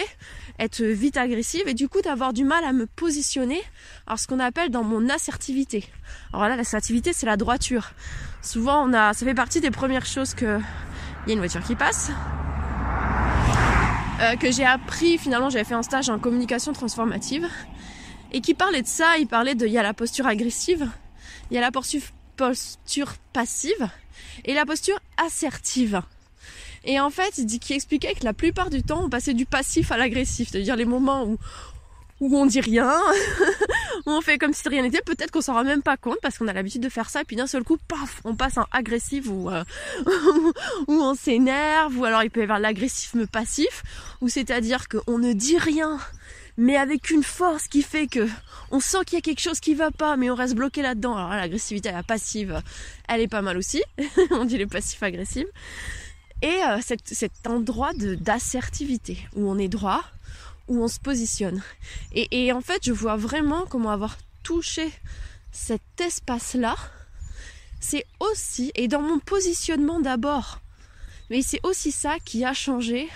être 0.59 0.83
vite 0.83 1.17
agressive 1.17 1.67
et 1.67 1.73
du 1.73 1.89
coup 1.89 2.01
d'avoir 2.01 2.33
du 2.33 2.43
mal 2.43 2.63
à 2.63 2.73
me 2.73 2.85
positionner. 2.85 3.61
Alors 4.07 4.19
ce 4.19 4.27
qu'on 4.27 4.39
appelle 4.39 4.69
dans 4.69 4.83
mon 4.83 5.09
assertivité. 5.09 5.85
Alors 6.33 6.47
là, 6.47 6.55
l'assertivité, 6.55 7.13
c'est 7.13 7.25
la 7.25 7.37
droiture. 7.37 7.91
Souvent, 8.41 8.87
on 8.87 8.93
a, 8.93 9.13
ça 9.13 9.25
fait 9.25 9.33
partie 9.33 9.61
des 9.61 9.71
premières 9.71 10.05
choses 10.05 10.33
que 10.33 10.59
il 11.25 11.29
y 11.29 11.31
a 11.31 11.33
une 11.33 11.39
voiture 11.39 11.63
qui 11.63 11.75
passe, 11.75 12.11
euh, 14.19 14.35
que 14.35 14.51
j'ai 14.51 14.65
appris 14.65 15.17
finalement 15.17 15.49
j'avais 15.49 15.63
fait 15.63 15.75
un 15.75 15.83
stage 15.83 16.09
en 16.09 16.19
communication 16.19 16.73
transformative. 16.73 17.47
Et 18.31 18.41
qui 18.41 18.53
parlait 18.53 18.83
de 18.83 18.87
ça 18.87 19.17
il 19.17 19.27
parlait 19.27 19.55
de 19.55 19.65
il 19.65 19.73
y 19.73 19.77
a 19.77 19.83
la 19.83 19.93
posture 19.93 20.27
agressive 20.27 20.87
il 21.49 21.55
y 21.55 21.57
a 21.57 21.61
la 21.61 21.71
posture, 21.71 23.15
passive 23.33 23.89
et 24.45 24.53
la 24.53 24.65
posture 24.65 24.99
assertive 25.17 26.01
et 26.85 26.99
en 26.99 27.09
fait 27.09 27.39
il 27.39 27.73
expliquait 27.73 28.13
que 28.13 28.23
la 28.23 28.33
plupart 28.33 28.69
du 28.69 28.83
temps 28.83 29.03
on 29.03 29.09
passait 29.09 29.33
du 29.33 29.47
passif 29.47 29.91
à 29.91 29.97
l'agressif 29.97 30.49
c'est-à-dire 30.51 30.75
les 30.75 30.85
moments 30.85 31.23
où 31.23 31.39
où 32.19 32.37
on 32.37 32.45
dit 32.45 32.61
rien, 32.61 32.93
on 34.05 34.21
fait 34.21 34.37
comme 34.37 34.53
si 34.53 34.67
rien 34.67 34.81
n'était, 34.81 35.01
peut-être 35.01 35.31
qu'on 35.31 35.41
s'en 35.41 35.53
rend 35.53 35.63
même 35.63 35.81
pas 35.81 35.97
compte 35.97 36.17
parce 36.21 36.37
qu'on 36.37 36.47
a 36.47 36.53
l'habitude 36.53 36.81
de 36.81 36.89
faire 36.89 37.09
ça, 37.09 37.21
et 37.21 37.25
puis 37.25 37.35
d'un 37.35 37.47
seul 37.47 37.63
coup, 37.63 37.77
paf, 37.87 38.21
on 38.25 38.35
passe 38.35 38.57
en 38.57 38.65
agressif 38.71 39.27
ou, 39.27 39.49
euh, 39.49 39.63
ou 40.87 40.93
on 40.93 41.15
s'énerve, 41.15 41.97
ou 41.97 42.05
alors 42.05 42.23
il 42.23 42.29
peut 42.29 42.41
y 42.41 42.43
avoir 42.43 42.59
l'agressisme 42.59 43.27
passif, 43.27 43.83
ou 44.21 44.29
c'est-à-dire 44.29 44.87
qu'on 44.87 45.17
ne 45.17 45.33
dit 45.33 45.57
rien, 45.57 45.99
mais 46.57 46.75
avec 46.75 47.09
une 47.09 47.23
force 47.23 47.67
qui 47.67 47.81
fait 47.81 48.07
que 48.07 48.27
on 48.71 48.79
sent 48.79 48.99
qu'il 49.05 49.15
y 49.15 49.19
a 49.19 49.21
quelque 49.21 49.41
chose 49.41 49.59
qui 49.59 49.73
va 49.73 49.91
pas, 49.91 50.17
mais 50.17 50.29
on 50.29 50.35
reste 50.35 50.55
bloqué 50.55 50.81
là-dedans. 50.81 51.15
Alors 51.15 51.31
l'agressivité 51.31 51.91
la 51.91 52.03
passive, 52.03 52.61
elle 53.07 53.21
est 53.21 53.27
pas 53.27 53.41
mal 53.41 53.57
aussi. 53.57 53.81
on 54.31 54.45
dit 54.45 54.57
les 54.57 54.67
passifs 54.67 55.01
agressifs. 55.01 55.47
Et 56.41 56.47
euh, 56.47 56.79
cet, 56.81 57.07
cet 57.07 57.47
endroit 57.47 57.91
d'assertivité 57.93 59.17
où 59.35 59.49
on 59.49 59.57
est 59.57 59.67
droit, 59.67 60.03
où 60.69 60.81
on 60.81 60.87
se 60.87 60.99
positionne. 60.99 61.61
Et, 62.13 62.53
en 62.53 62.61
fait, 62.61 62.85
je 62.85 62.93
vois 62.93 63.17
vraiment 63.17 63.65
comment 63.65 63.89
avoir 63.89 64.17
touché 64.43 64.89
cet 65.51 65.81
espace-là, 65.99 66.75
c'est 67.79 68.05
aussi, 68.19 68.71
et 68.75 68.87
dans 68.87 69.01
mon 69.01 69.19
positionnement 69.19 69.99
d'abord, 69.99 70.59
mais 71.29 71.41
c'est 71.41 71.59
aussi 71.63 71.91
ça 71.91 72.17
qui 72.23 72.45
a 72.45 72.53
changé 72.53 73.09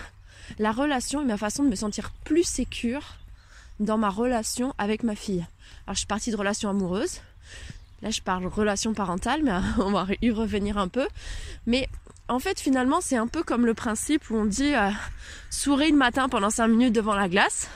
la 0.58 0.72
relation 0.72 1.22
et 1.22 1.26
ma 1.26 1.38
façon 1.38 1.64
de 1.64 1.70
me 1.70 1.76
sentir 1.76 2.12
plus 2.24 2.44
sécure 2.44 3.18
dans 3.80 3.98
ma 3.98 4.10
relation 4.10 4.74
avec 4.78 5.04
ma 5.04 5.16
fille. 5.16 5.46
Alors 5.86 5.94
je 5.94 6.00
suis 6.00 6.08
partie 6.08 6.32
de 6.32 6.36
relation 6.36 6.70
amoureuse, 6.70 7.22
là 8.02 8.10
je 8.10 8.22
parle 8.22 8.46
relation 8.48 8.94
parentale, 8.94 9.44
mais 9.44 9.52
on 9.78 9.92
va 9.92 10.08
y 10.22 10.32
revenir 10.32 10.78
un 10.78 10.88
peu. 10.88 11.08
Mais 11.68 11.88
en 12.34 12.40
fait, 12.40 12.60
finalement, 12.60 13.00
c'est 13.00 13.16
un 13.16 13.28
peu 13.28 13.44
comme 13.44 13.66
le 13.66 13.74
principe 13.74 14.30
où 14.30 14.36
on 14.36 14.46
dit 14.46 14.74
euh, 14.74 14.90
souris 15.50 15.92
le 15.92 15.98
matin 15.98 16.30
pendant 16.30 16.50
5 16.50 16.68
minutes 16.68 16.94
devant 16.94 17.16
la 17.16 17.30
glace. 17.30 17.70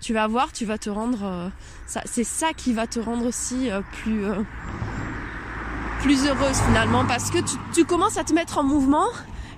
Tu 0.00 0.12
vas 0.14 0.26
voir, 0.26 0.52
tu 0.52 0.64
vas 0.64 0.78
te 0.78 0.88
rendre. 0.90 1.24
Euh, 1.24 1.48
c'est 2.04 2.24
ça 2.24 2.52
qui 2.52 2.72
va 2.72 2.86
te 2.86 3.00
rendre 3.00 3.26
aussi 3.26 3.70
euh, 3.70 3.80
plus 6.02 6.26
heureuse 6.26 6.60
finalement 6.66 7.04
parce 7.04 7.30
que 7.30 7.38
tu, 7.74 7.84
commences 7.84 8.16
à 8.16 8.24
te 8.24 8.32
mettre 8.32 8.58
en 8.58 8.62
mouvement 8.62 9.06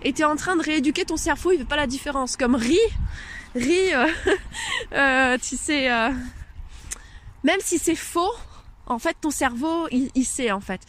et 0.03 0.13
tu 0.13 0.23
es 0.23 0.25
en 0.25 0.37
train 0.37 0.57
de 0.57 0.63
rééduquer 0.63 1.05
ton 1.05 1.17
cerveau, 1.17 1.53
il 1.53 1.59
fait 1.59 1.65
pas 1.65 1.77
la 1.77 1.87
différence. 1.87 2.37
Comme 2.37 2.55
ri, 2.55 2.79
ri, 3.55 3.93
euh, 3.93 4.07
euh, 4.93 5.39
tu 5.39 5.57
sais, 5.57 5.89
même 7.45 7.61
si 7.61 7.79
c'est 7.79 7.97
faux, 7.97 8.33
en 8.89 8.99
fait 8.99 9.17
ton 9.21 9.31
cerveau 9.31 9.87
il, 9.91 10.25
sait 10.25 10.51
en 10.51 10.61
fait 10.61 10.81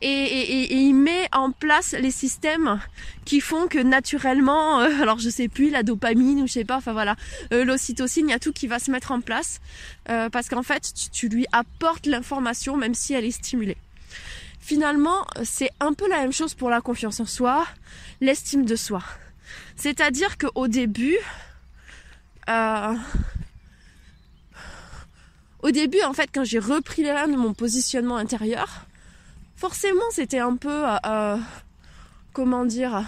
et, 0.00 0.74
il 0.74 0.94
met 0.94 1.28
en 1.32 1.52
place 1.52 1.92
les 1.92 2.10
systèmes 2.10 2.80
qui 3.24 3.40
font 3.40 3.68
que 3.68 3.78
naturellement 3.78 4.78
alors 4.78 5.18
je 5.18 5.30
sais 5.30 5.48
plus 5.48 5.70
la 5.70 5.82
dopamine 5.82 6.42
ou 6.42 6.46
je 6.46 6.52
sais 6.52 6.64
pas 6.64 6.76
enfin 6.76 6.92
voilà 6.92 7.16
l'ocytocine 7.50 8.28
il 8.28 8.32
y 8.32 8.34
a 8.34 8.38
tout 8.38 8.52
qui 8.52 8.66
va 8.66 8.78
se 8.78 8.90
mettre 8.90 9.12
en 9.12 9.20
place 9.20 9.60
parce 10.04 10.48
qu'en 10.48 10.62
fait 10.62 10.92
tu 11.12 11.28
lui 11.28 11.46
apportes 11.52 12.06
l'information 12.06 12.76
même 12.76 12.94
si 12.94 13.14
elle 13.14 13.24
est 13.24 13.30
stimulée 13.30 13.76
finalement, 14.62 15.26
c'est 15.42 15.70
un 15.80 15.92
peu 15.92 16.08
la 16.08 16.18
même 16.18 16.32
chose 16.32 16.54
pour 16.54 16.70
la 16.70 16.80
confiance 16.80 17.20
en 17.20 17.26
soi, 17.26 17.66
l'estime 18.20 18.64
de 18.64 18.76
soi. 18.76 19.02
C'est-à-dire 19.76 20.38
qu'au 20.38 20.68
début, 20.68 21.18
euh, 22.48 22.94
au 25.62 25.70
début, 25.70 26.02
en 26.02 26.12
fait, 26.12 26.28
quand 26.32 26.44
j'ai 26.44 26.58
repris 26.58 27.02
les 27.02 27.12
rênes 27.12 27.32
de 27.32 27.36
mon 27.36 27.54
positionnement 27.54 28.16
intérieur, 28.16 28.86
forcément, 29.56 30.02
c'était 30.10 30.40
un 30.40 30.56
peu, 30.56 30.88
euh, 30.88 30.96
euh, 31.06 31.36
comment 32.32 32.64
dire, 32.64 33.04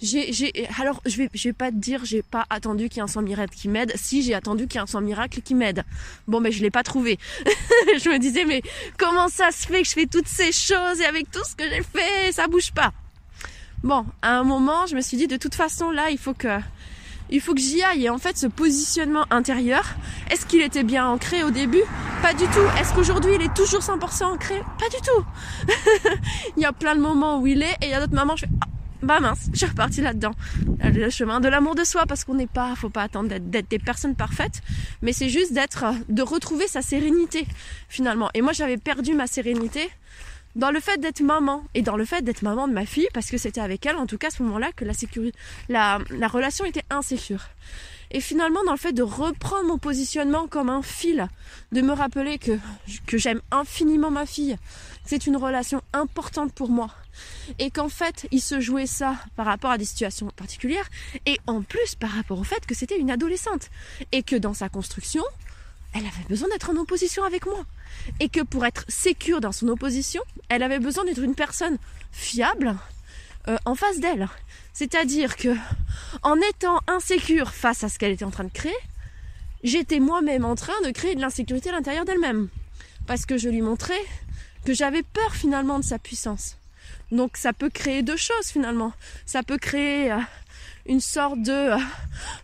j'ai, 0.00 0.32
j'ai, 0.32 0.68
alors 0.80 1.00
je 1.06 1.16
vais, 1.18 1.28
je 1.34 1.48
vais 1.48 1.52
pas 1.52 1.70
te 1.70 1.76
dire, 1.76 2.04
j'ai 2.04 2.22
pas 2.22 2.44
attendu 2.50 2.88
qu'il 2.88 2.96
y 2.96 3.00
ait 3.00 3.04
un 3.04 3.08
sang 3.08 3.22
miracle 3.22 3.54
qui 3.54 3.68
m'aide. 3.68 3.92
Si 3.94 4.22
j'ai 4.22 4.34
attendu 4.34 4.66
qu'il 4.66 4.76
y 4.76 4.78
ait 4.78 4.82
un 4.82 4.86
sang 4.86 5.00
miracle 5.00 5.42
qui 5.42 5.54
m'aide. 5.54 5.84
Bon, 6.26 6.40
mais 6.40 6.50
je 6.50 6.62
l'ai 6.62 6.70
pas 6.70 6.82
trouvé. 6.82 7.18
je 8.02 8.08
me 8.08 8.18
disais, 8.18 8.44
mais 8.44 8.62
comment 8.98 9.28
ça 9.28 9.50
se 9.50 9.66
fait 9.66 9.82
que 9.82 9.88
je 9.88 9.92
fais 9.92 10.06
toutes 10.06 10.28
ces 10.28 10.50
choses 10.50 11.00
et 11.00 11.04
avec 11.04 11.30
tout 11.30 11.44
ce 11.44 11.54
que 11.54 11.68
j'ai 11.68 11.82
fait, 11.82 12.32
ça 12.32 12.48
bouge 12.48 12.72
pas? 12.72 12.92
Bon, 13.82 14.06
à 14.22 14.38
un 14.38 14.44
moment, 14.44 14.86
je 14.86 14.94
me 14.94 15.00
suis 15.00 15.16
dit, 15.16 15.26
de 15.26 15.36
toute 15.36 15.54
façon, 15.54 15.90
là, 15.90 16.10
il 16.10 16.18
faut 16.18 16.34
que, 16.34 16.58
il 17.32 17.40
faut 17.40 17.54
que 17.54 17.60
j'y 17.60 17.82
aille. 17.82 18.04
Et 18.04 18.10
en 18.10 18.18
fait, 18.18 18.36
ce 18.36 18.46
positionnement 18.46 19.24
intérieur, 19.30 19.84
est-ce 20.30 20.46
qu'il 20.46 20.62
était 20.62 20.84
bien 20.84 21.06
ancré 21.06 21.42
au 21.42 21.50
début? 21.50 21.82
Pas 22.20 22.34
du 22.34 22.44
tout. 22.44 22.66
Est-ce 22.78 22.94
qu'aujourd'hui, 22.94 23.32
il 23.34 23.42
est 23.42 23.54
toujours 23.54 23.80
100% 23.80 24.24
ancré? 24.24 24.62
Pas 24.78 24.88
du 24.88 25.02
tout. 25.02 25.72
il 26.56 26.62
y 26.62 26.66
a 26.66 26.72
plein 26.72 26.94
de 26.94 27.00
moments 27.00 27.40
où 27.40 27.46
il 27.46 27.62
est, 27.62 27.76
et 27.80 27.86
il 27.86 27.90
y 27.90 27.94
a 27.94 28.00
d'autres 28.00 28.14
moments 28.14 28.36
je 28.36 28.46
fais, 28.46 28.52
ah, 28.60 28.66
bah 29.02 29.18
mince, 29.18 29.48
je 29.52 29.58
suis 29.58 29.66
repartie 29.66 30.00
là-dedans. 30.00 30.32
Le 30.84 31.10
chemin 31.10 31.40
de 31.40 31.48
l'amour 31.48 31.74
de 31.74 31.84
soi, 31.84 32.04
parce 32.06 32.22
qu'on 32.24 32.34
n'est 32.34 32.46
pas, 32.46 32.74
faut 32.76 32.90
pas 32.90 33.02
attendre 33.02 33.36
d'être 33.38 33.68
des 33.68 33.78
personnes 33.78 34.14
parfaites, 34.14 34.60
mais 35.00 35.12
c'est 35.12 35.28
juste 35.28 35.52
d'être, 35.52 35.84
de 36.08 36.22
retrouver 36.22 36.68
sa 36.68 36.82
sérénité 36.82 37.46
finalement. 37.88 38.30
Et 38.34 38.42
moi, 38.42 38.52
j'avais 38.52 38.76
perdu 38.76 39.14
ma 39.14 39.26
sérénité 39.26 39.90
dans 40.56 40.70
le 40.70 40.80
fait 40.80 40.98
d'être 40.98 41.20
maman 41.20 41.64
et 41.74 41.82
dans 41.82 41.96
le 41.96 42.04
fait 42.04 42.22
d'être 42.22 42.42
maman 42.42 42.68
de 42.68 42.72
ma 42.72 42.86
fille, 42.86 43.08
parce 43.14 43.30
que 43.30 43.38
c'était 43.38 43.60
avec 43.60 43.86
elle, 43.86 43.96
en 43.96 44.06
tout 44.06 44.18
cas 44.18 44.28
à 44.28 44.30
ce 44.30 44.42
moment-là, 44.42 44.72
que 44.72 44.84
la 44.84 44.94
sécurité, 44.94 45.38
la, 45.68 45.98
la 46.10 46.28
relation 46.28 46.64
était 46.64 46.84
insécure. 46.90 47.44
Et 48.14 48.20
finalement, 48.20 48.62
dans 48.64 48.72
le 48.72 48.78
fait 48.78 48.92
de 48.92 49.02
reprendre 49.02 49.66
mon 49.66 49.78
positionnement 49.78 50.46
comme 50.46 50.68
un 50.68 50.82
fil, 50.82 51.28
de 51.72 51.80
me 51.80 51.92
rappeler 51.92 52.38
que, 52.38 52.58
que 53.06 53.16
j'aime 53.16 53.40
infiniment 53.50 54.10
ma 54.10 54.26
fille, 54.26 54.58
c'est 55.06 55.26
une 55.26 55.36
relation 55.36 55.80
importante 55.94 56.52
pour 56.52 56.68
moi, 56.68 56.90
et 57.58 57.70
qu'en 57.70 57.88
fait 57.88 58.26
il 58.30 58.40
se 58.40 58.60
jouait 58.60 58.86
ça 58.86 59.16
par 59.34 59.46
rapport 59.46 59.70
à 59.70 59.78
des 59.78 59.84
situations 59.84 60.28
particulières 60.28 60.88
et 61.26 61.38
en 61.46 61.62
plus 61.62 61.94
par 61.96 62.10
rapport 62.10 62.38
au 62.38 62.44
fait 62.44 62.64
que 62.66 62.74
c'était 62.74 62.98
une 62.98 63.10
adolescente. 63.10 63.70
Et 64.12 64.22
que 64.22 64.36
dans 64.36 64.54
sa 64.54 64.68
construction 64.68 65.24
elle 65.94 66.06
avait 66.06 66.28
besoin 66.28 66.48
d'être 66.48 66.70
en 66.70 66.76
opposition 66.76 67.24
avec 67.24 67.44
moi 67.46 67.64
et 68.20 68.28
que 68.28 68.40
pour 68.40 68.64
être 68.66 68.84
sécure 68.88 69.40
dans 69.40 69.52
son 69.52 69.68
opposition 69.68 70.22
elle 70.48 70.62
avait 70.62 70.78
besoin 70.78 71.04
d'être 71.04 71.22
une 71.22 71.34
personne 71.34 71.78
fiable 72.12 72.74
euh, 73.48 73.56
en 73.64 73.74
face 73.74 74.00
d'elle 74.00 74.28
c'est-à-dire 74.72 75.36
que 75.36 75.54
en 76.22 76.36
étant 76.36 76.80
insécure 76.86 77.52
face 77.52 77.84
à 77.84 77.88
ce 77.88 77.98
qu'elle 77.98 78.12
était 78.12 78.24
en 78.24 78.30
train 78.30 78.44
de 78.44 78.50
créer 78.52 78.76
j'étais 79.64 80.00
moi-même 80.00 80.44
en 80.44 80.54
train 80.54 80.80
de 80.84 80.90
créer 80.90 81.14
de 81.14 81.20
l'insécurité 81.20 81.70
à 81.70 81.72
l'intérieur 81.72 82.04
d'elle-même 82.04 82.48
parce 83.06 83.26
que 83.26 83.36
je 83.36 83.48
lui 83.48 83.62
montrais 83.62 84.02
que 84.64 84.74
j'avais 84.74 85.02
peur 85.02 85.34
finalement 85.34 85.78
de 85.78 85.84
sa 85.84 85.98
puissance 85.98 86.56
donc 87.12 87.36
ça 87.36 87.52
peut 87.52 87.68
créer 87.68 88.02
deux 88.02 88.16
choses 88.16 88.46
finalement. 88.46 88.92
Ça 89.26 89.42
peut 89.42 89.58
créer 89.58 90.10
euh, 90.10 90.18
une 90.86 91.00
sorte 91.00 91.40
de 91.42 91.52
euh, 91.52 91.76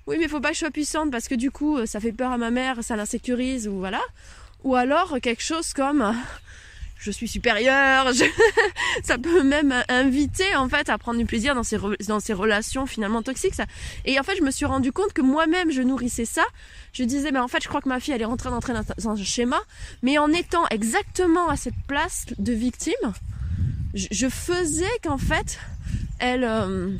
oui 0.07 0.17
mais 0.19 0.29
faut 0.29 0.41
pas 0.41 0.51
que 0.51 0.55
je 0.55 0.61
sois 0.61 0.71
puissante 0.71 1.11
parce 1.11 1.27
que 1.27 1.35
du 1.35 1.51
coup 1.51 1.85
ça 1.87 2.01
fait 2.01 2.13
peur 2.13 2.31
à 2.31 2.39
ma 2.39 2.51
mère, 2.51 2.85
ça 2.85 2.95
l'insécurise 2.95 3.67
ou 3.67 3.79
voilà. 3.79 4.01
Ou 4.65 4.75
alors 4.75 5.19
quelque 5.23 5.43
chose 5.43 5.73
comme 5.73 6.15
je 6.99 7.13
suis 7.13 7.29
supérieure, 7.29 8.11
ça 9.05 9.19
peut 9.19 9.45
même 9.45 9.73
inviter 9.89 10.57
en 10.57 10.69
fait 10.69 10.89
à 10.89 10.99
prendre 10.99 11.19
du 11.19 11.27
plaisir 11.27 11.55
dans 11.55 11.63
ces, 11.63 11.79
dans 12.09 12.19
ces 12.19 12.33
relations 12.33 12.87
finalement 12.87 13.23
toxiques. 13.23 13.55
Ça. 13.55 13.67
Et 14.05 14.19
en 14.19 14.25
fait 14.25 14.37
je 14.37 14.43
me 14.43 14.51
suis 14.51 14.67
rendu 14.67 14.91
compte 14.91 15.13
que 15.13 15.23
moi-même 15.23 15.71
je 15.71 15.83
nourrissais 15.83 16.25
ça. 16.25 16.45
Je 16.93 17.05
disais 17.05 17.31
mais 17.31 17.39
en 17.39 17.49
fait 17.49 17.63
je 17.63 17.69
crois 17.69 17.81
que 17.81 17.89
ma 17.89 18.01
fille 18.01 18.15
elle 18.15 18.23
est 18.23 18.27
en 18.27 18.37
train 18.37 18.51
d'entrer 18.51 18.73
dans 18.73 19.11
un 19.11 19.17
schéma, 19.17 19.61
mais 20.03 20.19
en 20.19 20.33
étant 20.33 20.67
exactement 20.71 21.49
à 21.49 21.57
cette 21.57 21.81
place 21.87 22.27
de 22.37 22.53
victime, 22.53 23.13
je, 23.95 24.29
faisais 24.29 24.91
qu'en 25.03 25.19
fait, 25.19 25.59
elle, 26.19 26.45
euh, 26.45 26.91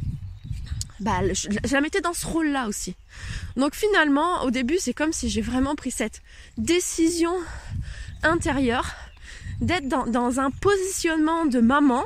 bah, 1.01 1.21
je, 1.33 1.49
la 1.73 1.81
mettais 1.81 2.01
dans 2.01 2.13
ce 2.15 2.27
rôle-là 2.27 2.67
aussi. 2.67 2.95
Donc 3.57 3.75
finalement, 3.75 4.43
au 4.45 4.51
début, 4.51 4.79
c'est 4.79 4.95
comme 4.95 5.13
si 5.13 5.29
j'ai 5.29 5.41
vraiment 5.41 5.75
pris 5.75 5.91
cette 5.91 6.23
décision 6.57 7.33
intérieure 8.23 8.95
d'être 9.61 9.89
dans, 9.89 10.41
un 10.41 10.51
positionnement 10.51 11.45
de 11.47 11.61
maman 11.61 12.05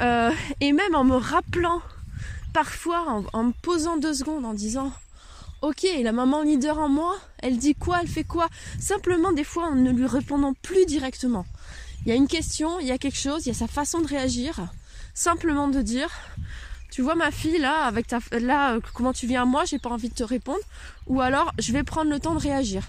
euh, 0.00 0.30
et 0.60 0.72
même 0.72 0.94
en 0.94 1.04
me 1.04 1.16
rappelant 1.16 1.82
parfois, 2.52 3.04
en, 3.06 3.24
en, 3.32 3.44
me 3.44 3.52
posant 3.62 3.96
deux 3.96 4.14
secondes, 4.14 4.44
en 4.44 4.54
disant 4.54 4.92
Ok, 5.62 5.86
la 6.02 6.12
maman 6.12 6.42
leader 6.42 6.78
en 6.78 6.88
moi, 6.88 7.14
elle 7.40 7.58
dit 7.58 7.74
quoi, 7.74 7.98
elle 8.00 8.08
fait 8.08 8.24
quoi? 8.24 8.48
Simplement 8.78 9.32
des 9.32 9.44
fois 9.44 9.66
en 9.66 9.74
ne 9.74 9.90
lui 9.90 10.06
répondant 10.06 10.54
plus 10.62 10.86
directement. 10.86 11.44
Il 12.02 12.08
y 12.08 12.12
a 12.12 12.14
une 12.14 12.28
question, 12.28 12.80
il 12.80 12.86
y 12.86 12.92
a 12.92 12.96
quelque 12.96 13.18
chose, 13.18 13.44
il 13.44 13.50
y 13.50 13.52
a 13.52 13.54
sa 13.54 13.66
façon 13.66 14.00
de 14.00 14.06
réagir. 14.06 14.58
Simplement 15.12 15.68
de 15.68 15.82
dire, 15.82 16.08
tu 16.90 17.02
vois 17.02 17.14
ma 17.14 17.30
fille 17.30 17.58
là, 17.58 17.84
avec 17.84 18.06
ta, 18.06 18.18
là, 18.40 18.74
euh, 18.74 18.80
comment 18.94 19.12
tu 19.12 19.26
viens 19.26 19.42
à 19.42 19.44
moi, 19.44 19.64
j'ai 19.64 19.78
pas 19.78 19.90
envie 19.90 20.08
de 20.08 20.14
te 20.14 20.24
répondre. 20.24 20.60
Ou 21.06 21.20
alors, 21.20 21.52
je 21.58 21.72
vais 21.72 21.82
prendre 21.82 22.10
le 22.10 22.18
temps 22.18 22.34
de 22.34 22.40
réagir, 22.40 22.82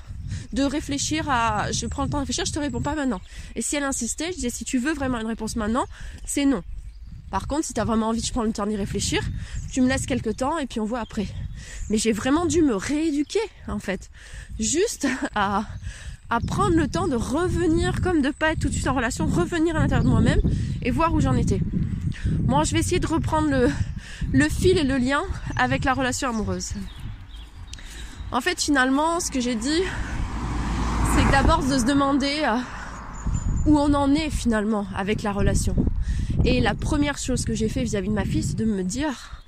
de 0.54 0.64
réfléchir 0.64 1.30
à, 1.30 1.72
je 1.72 1.86
prends 1.86 2.04
le 2.04 2.10
temps 2.10 2.18
de 2.18 2.24
réfléchir, 2.24 2.46
je 2.46 2.52
te 2.52 2.60
réponds 2.60 2.82
pas 2.82 2.96
maintenant. 2.96 3.22
Et 3.56 3.62
si 3.62 3.76
elle 3.76 3.84
insistait, 3.84 4.32
je 4.32 4.36
disais, 4.36 4.50
si 4.50 4.66
tu 4.66 4.80
veux 4.80 4.94
vraiment 4.94 5.20
une 5.20 5.28
réponse 5.28 5.56
maintenant, 5.56 5.86
c'est 6.26 6.46
non. 6.46 6.64
Par 7.30 7.48
contre, 7.48 7.66
si 7.66 7.74
tu 7.74 7.80
as 7.80 7.86
vraiment 7.86 8.10
envie, 8.10 8.22
je 8.22 8.32
prends 8.32 8.44
le 8.44 8.52
temps 8.52 8.66
d'y 8.66 8.76
réfléchir, 8.76 9.22
tu 9.72 9.82
me 9.82 9.88
laisses 9.88 10.06
quelques 10.06 10.36
temps 10.38 10.58
et 10.58 10.66
puis 10.66 10.80
on 10.80 10.86
voit 10.86 11.00
après. 11.00 11.28
Mais 11.90 11.98
j'ai 11.98 12.12
vraiment 12.12 12.46
dû 12.46 12.62
me 12.62 12.76
rééduquer, 12.76 13.40
en 13.68 13.80
fait. 13.80 14.10
Juste 14.60 15.08
à, 15.36 15.64
à 16.30 16.40
prendre 16.42 16.76
le 16.76 16.88
temps 16.88 17.08
de 17.08 17.16
revenir, 17.16 18.02
comme 18.02 18.22
de 18.22 18.32
pas 18.32 18.52
être 18.52 18.60
tout 18.60 18.68
de 18.68 18.74
suite 18.74 18.88
en 18.88 18.96
relation, 18.96 19.28
revenir 19.28 19.76
à 19.76 19.80
l'intérieur 19.80 20.04
de 20.04 20.10
moi-même 20.10 20.42
et 20.82 20.92
voir 20.92 21.14
où 21.14 21.22
j'en 21.22 21.36
étais. 21.36 21.62
Moi, 22.48 22.64
je 22.64 22.74
vais 22.74 22.80
essayer 22.80 23.00
de 23.00 23.08
reprendre 23.08 23.50
le, 24.32 24.50
fil 24.50 24.78
et 24.78 24.84
le 24.84 24.98
lien 24.98 25.22
avec 25.56 25.84
la 25.84 25.94
relation 25.94 26.30
amoureuse. 26.30 26.74
En 28.32 28.42
fait, 28.42 28.62
finalement, 28.62 29.20
ce 29.20 29.32
que 29.32 29.40
j'ai 29.40 29.56
dit, 29.56 29.82
c'est 31.16 31.24
que 31.26 31.32
d'abord 31.32 31.64
de 31.64 31.78
se 31.78 31.86
demander 31.86 32.44
euh, 32.44 32.58
où 33.66 33.78
on 33.78 33.94
en 33.94 34.14
est 34.14 34.30
finalement 34.30 34.86
avec 34.96 35.24
la 35.24 35.32
relation. 35.32 35.76
Et 36.46 36.62
la 36.62 36.74
première 36.74 37.18
chose 37.18 37.46
que 37.46 37.54
j'ai 37.54 37.70
fait 37.70 37.84
vis-à-vis 37.84 38.10
de 38.10 38.14
ma 38.14 38.26
fille, 38.26 38.44
c'est 38.44 38.56
de 38.56 38.66
me 38.66 38.84
dire, 38.84 39.42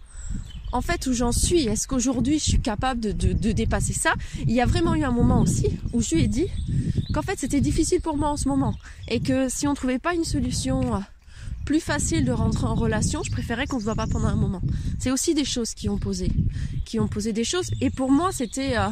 en 0.73 0.81
fait 0.81 1.07
où 1.07 1.13
j'en 1.13 1.31
suis. 1.31 1.67
Est-ce 1.67 1.87
qu'aujourd'hui 1.87 2.39
je 2.39 2.43
suis 2.43 2.59
capable 2.59 2.99
de, 2.99 3.51
dépasser 3.53 3.93
ça? 3.93 4.13
Il 4.41 4.51
y 4.51 4.59
a 4.59 4.65
vraiment 4.65 4.95
eu 4.95 5.03
un 5.03 5.11
moment 5.11 5.39
aussi 5.39 5.67
où 5.93 6.01
je 6.01 6.15
lui 6.15 6.23
ai 6.23 6.27
dit 6.27 6.47
qu'en 7.13 7.21
fait 7.21 7.39
c'était 7.39 7.61
difficile 7.61 8.01
pour 8.01 8.17
moi 8.17 8.29
en 8.29 8.37
ce 8.37 8.49
moment 8.49 8.73
et 9.07 9.21
que 9.21 9.47
si 9.49 9.67
on 9.67 9.75
trouvait 9.75 9.99
pas 9.99 10.13
une 10.15 10.25
solution 10.25 10.95
euh, 10.95 10.99
plus 11.65 11.79
facile 11.79 12.25
de 12.25 12.31
rentrer 12.31 12.65
en 12.65 12.75
relation, 12.75 13.23
je 13.23 13.31
préférais 13.31 13.67
qu'on 13.67 13.79
se 13.79 13.85
voit 13.85 13.95
pas 13.95 14.07
pendant 14.07 14.27
un 14.27 14.35
moment. 14.35 14.61
C'est 14.99 15.11
aussi 15.11 15.33
des 15.33 15.45
choses 15.45 15.73
qui 15.73 15.89
ont 15.89 15.97
posé, 15.97 16.31
qui 16.85 16.99
ont 16.99 17.07
posé 17.07 17.33
des 17.33 17.43
choses 17.43 17.71
et 17.81 17.89
pour 17.89 18.11
moi 18.11 18.31
c'était 18.31 18.77
euh, 18.77 18.89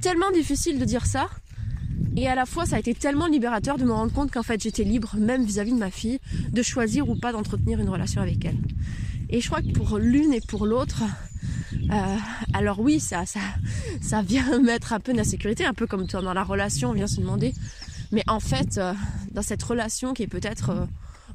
tellement 0.00 0.30
difficile 0.32 0.78
de 0.78 0.84
dire 0.84 1.06
ça. 1.06 1.28
Et 2.14 2.28
à 2.28 2.34
la 2.34 2.44
fois, 2.44 2.66
ça 2.66 2.76
a 2.76 2.78
été 2.78 2.94
tellement 2.94 3.26
libérateur 3.26 3.78
de 3.78 3.84
me 3.84 3.92
rendre 3.92 4.12
compte 4.12 4.30
qu'en 4.30 4.42
fait, 4.42 4.62
j'étais 4.62 4.84
libre, 4.84 5.14
même 5.16 5.44
vis 5.44 5.58
à 5.60 5.64
-vis 5.64 5.72
de 5.72 5.78
ma 5.78 5.90
fille, 5.90 6.18
de 6.50 6.62
choisir 6.62 7.08
ou 7.08 7.14
pas 7.14 7.32
d'entretenir 7.32 7.80
une 7.80 7.88
relation 7.88 8.20
avec 8.20 8.44
elle. 8.44 8.58
Et 9.30 9.40
je 9.40 9.46
crois 9.46 9.62
que 9.62 9.72
pour 9.72 9.96
l'une 9.96 10.34
et 10.34 10.42
pour 10.42 10.66
l'autre, 10.66 11.02
euh, 11.90 12.16
alors 12.52 12.80
oui, 12.80 13.00
ça, 13.00 13.24
ça, 13.24 13.40
ça 14.02 14.20
vient 14.20 14.58
mettre 14.62 14.92
un 14.92 15.00
peu 15.00 15.14
d'insécurité, 15.14 15.64
un 15.64 15.72
peu 15.72 15.86
comme 15.86 16.06
toi 16.06 16.20
dans 16.20 16.34
la 16.34 16.44
relation, 16.44 16.90
on 16.90 16.92
vient 16.92 17.06
se 17.06 17.20
demander. 17.20 17.54
Mais 18.12 18.22
en 18.28 18.40
fait, 18.40 18.76
euh, 18.76 18.92
dans 19.32 19.42
cette 19.42 19.62
relation 19.62 20.14
qui 20.14 20.22
est 20.22 20.28
peut-être 20.28 20.70
euh, 20.70 20.86